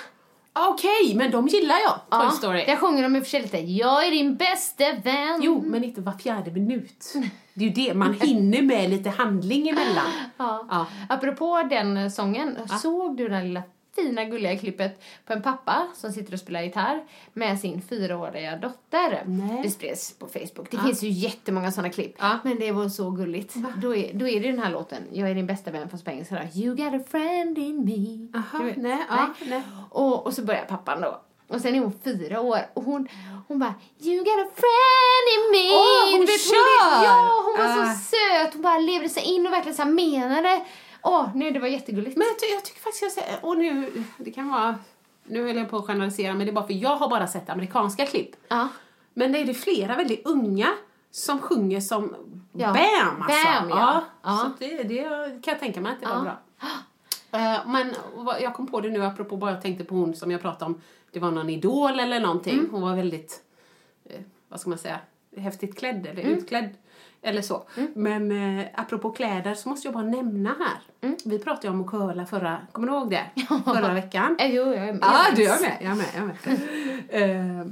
[0.59, 2.21] Okej, men de gillar jag.
[2.21, 2.65] Toy Story.
[2.65, 5.39] Där sjunger de i och för sig lite Jag är din bästa vän.
[5.41, 7.13] Jo, men inte var fjärde minut.
[7.53, 10.05] Det är ju det, man hinner med lite handling emellan.
[10.37, 10.67] Ja.
[10.69, 10.85] Ja.
[11.09, 13.63] Apropå den sången, såg du den lilla
[13.95, 19.23] fina gulliga klippet på en pappa som sitter och spelar gitarr med sin fyraåriga dotter.
[19.25, 19.61] Nej.
[19.63, 20.71] Det spreds på Facebook.
[20.71, 22.15] Det finns ju jättemånga sådana klipp.
[22.19, 22.39] Ja.
[22.43, 23.53] Men det var så gulligt.
[23.81, 26.11] Då är, då är det den här låten, Jag är din bästa vän fast på
[26.11, 26.59] engelska då.
[26.61, 28.37] You got a friend in me.
[28.39, 28.77] Aha, vet?
[28.77, 29.61] nej, ja, nej.
[29.89, 31.21] Och, och så börjar pappan då.
[31.47, 33.07] Och sen är hon fyra år och hon,
[33.47, 35.73] hon bara You got a friend in me.
[35.75, 37.03] Åh, hon Du vet, kör!
[37.03, 37.93] ja, hon var Ah.
[37.93, 38.53] så söt.
[38.53, 40.65] Hon bara levde sig in och verkligen så menade.
[41.05, 42.17] Åh, nej det var jättegulligt.
[42.17, 44.75] Men jag, ty- jag tycker faktiskt jag säger, och nu, det kan vara,
[45.23, 47.49] nu höll jag på att generalisera men det är bara för jag har bara sett
[47.49, 48.29] amerikanska klipp.
[48.47, 48.67] ja.
[49.13, 50.67] Men det är det flera väldigt unga
[51.11, 52.15] som sjunger som
[52.53, 52.67] Ja.
[52.73, 53.47] BAM alltså.
[53.61, 54.03] Bam, ja.
[54.23, 54.37] Ja.
[54.37, 55.03] Så det, det
[55.43, 56.21] kan jag tänka mig att det var Ja.
[56.21, 56.37] bra.
[57.39, 57.93] Eh, Men
[58.41, 60.81] jag kom på det nu apropå bara jag tänkte på hon som jag pratade om.
[61.11, 62.53] Det var någon idol eller någonting.
[62.59, 62.69] Mm.
[62.71, 63.41] Hon var väldigt,
[64.05, 64.99] eh, vad ska man säga,
[65.37, 66.33] häftigt klädd eller Mm.
[66.37, 66.69] utklädd.
[67.25, 67.63] Eller så.
[67.93, 71.07] Men eh, apropå kläder så måste jag bara nämna här.
[71.07, 71.17] Mm.
[71.25, 73.25] Vi pratade ju om att curla förra, kommer du ihåg det?
[73.65, 74.35] Förra veckan.
[74.39, 74.99] Eh, Jo, jag är med.
[75.01, 75.77] Ja, du är med.
[75.81, 76.05] Jag är med.
[76.15, 76.57] Jag är
[77.09, 77.61] med.
[77.61, 77.67] Eh,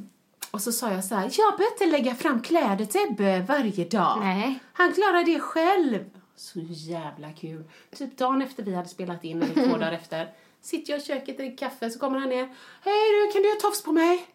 [0.52, 3.86] och så sa jag så här, jag behöver inte lägga fram kläder till Ebbe varje
[3.86, 4.18] dag.
[4.20, 4.60] Nej.
[4.74, 6.00] Han klarar det själv.
[6.36, 7.64] Så jävla kul.
[7.96, 10.30] Typ dagen efter vi hade spelat in, eller två dagar efter,
[10.62, 12.50] sitter jag i köket, dricker kaffe, så kommer han ner.
[12.84, 14.26] Hej du, kan du göra tofs på mig?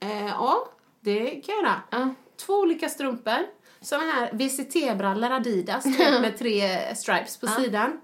[0.00, 0.68] Eh, ja,
[1.00, 1.74] det kan jag göra.
[1.90, 2.14] Ja.
[2.46, 3.38] Två olika strumpor.
[3.82, 8.00] Såna här VCT-brallor Adidas, vet, med tre stripes på sidan.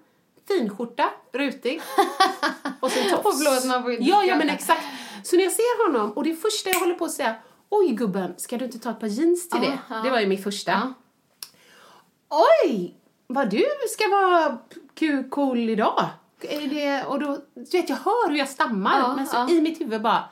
[0.49, 1.81] Finskjorta, rutig.
[2.81, 3.25] Och så en tofs.
[3.27, 4.83] Och förlåt, man får inte Ja, ja men exakt.
[5.23, 7.35] Så när jag ser honom, och det första jag håller på att säga,
[7.69, 9.79] oj gubben, ska du inte ta ett par jeans till det?
[10.05, 10.95] Det var ju mitt första.
[12.65, 12.95] Oj,
[13.27, 14.59] vad du ska vara
[15.31, 16.05] cool idag.
[16.71, 19.51] Det, och då, du vet, jag hör hur jag stammar, Ja, men så ja.
[19.51, 20.25] i mitt huvud bara,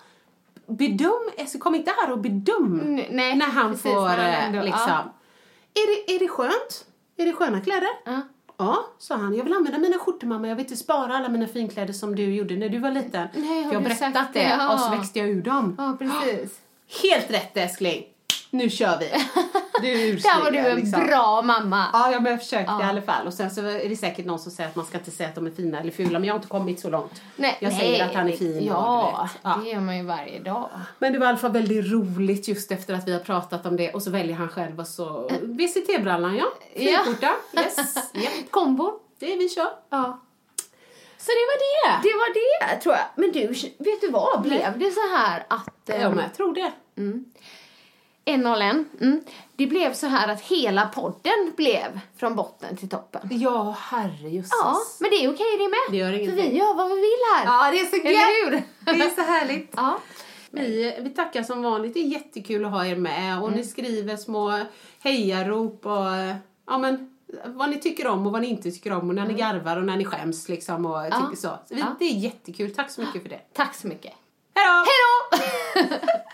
[0.67, 4.19] bedöm, alltså, kom inte här och bedöm N- nej, när han precis, får, när han
[4.31, 4.83] eh, ändå- liksom.
[4.89, 5.14] ja.
[5.75, 6.87] Är, det, är det skönt?
[7.17, 7.89] Är det sköna kläder?
[8.05, 8.21] Ja.
[8.57, 9.35] Ja, sa han.
[9.35, 10.49] Jag vill använda mina skjortor mamma.
[10.49, 13.29] Jag vill inte spara alla mina finkläder som du gjorde när du var liten.
[13.35, 14.43] Nej, har jag har berättat det?
[14.43, 14.75] Ja.
[14.75, 15.75] och så växte jag ur dem.
[15.79, 16.59] Ja, precis.
[17.03, 18.05] Helt rätt älskling.
[18.55, 19.11] Nu kör vi.
[19.83, 21.07] Du är Där var du en liksom.
[21.07, 21.87] bra mamma.
[21.93, 22.81] Ja, ja, men jag försökte Ja.
[22.81, 23.27] i alla fall.
[23.27, 25.35] Och sen så är det säkert någon som säger att man ska inte säga att
[25.35, 27.23] de är fina eller fula, men jag har inte kommit så långt.
[27.37, 28.65] Nej, jag nej, säger att han är fin.
[28.65, 29.61] Ja, ja.
[29.65, 30.71] det gör man ju varje dag.
[30.99, 33.77] Men det var i alla fall väldigt roligt just efter att vi har pratat om
[33.77, 36.45] det och så väljer han själv och så VCT-brallan ja.
[36.75, 36.81] Ja.
[36.81, 37.33] Finskjorta.
[37.57, 37.97] Yes.
[38.15, 38.33] Japp.
[38.51, 38.93] Kombo.
[39.19, 39.69] Det är vi kör.
[39.91, 40.21] Ja.
[41.19, 42.09] Så det var det.
[42.09, 43.05] Det var det, tror jag.
[43.15, 43.47] Men du,
[43.79, 44.43] vet du vad?
[44.43, 45.69] Blev det så här att...
[45.87, 46.73] Ja, ehm, men jag tror det.
[48.25, 48.87] 101.
[49.01, 49.21] Mm.
[49.57, 53.29] Det blev så här att hela podden blev från botten till toppen.
[53.33, 54.51] Ja, herrejösses.
[54.63, 55.79] Ja, men det är okej det med.
[55.91, 57.45] Det gör För vi gör vad vi vill här.
[57.45, 58.63] Ja, det är så hur?
[58.85, 59.73] Det är så härligt.
[59.77, 59.99] Ja.
[60.51, 61.95] Vi, vi tackar som vanligt.
[61.95, 63.43] Det är jättekul att ha er med.
[63.43, 64.61] Och ni skriver små
[64.99, 66.07] hejarop och
[66.67, 69.09] ja, men, vad ni tycker om och vad ni inte tycker om.
[69.09, 70.49] Och när ni garvar och när ni skäms.
[70.49, 71.49] Liksom, och tycker så.
[71.69, 71.97] så vi, Ja.
[71.99, 72.75] Det är jättekul.
[72.75, 73.41] Tack så mycket för det.
[73.53, 74.13] Tack så mycket.
[74.55, 74.85] Hej då!
[75.37, 75.97] Hej då!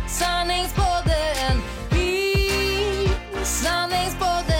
[0.19, 3.09] sanningspodden i
[3.43, 4.50] sanningspodden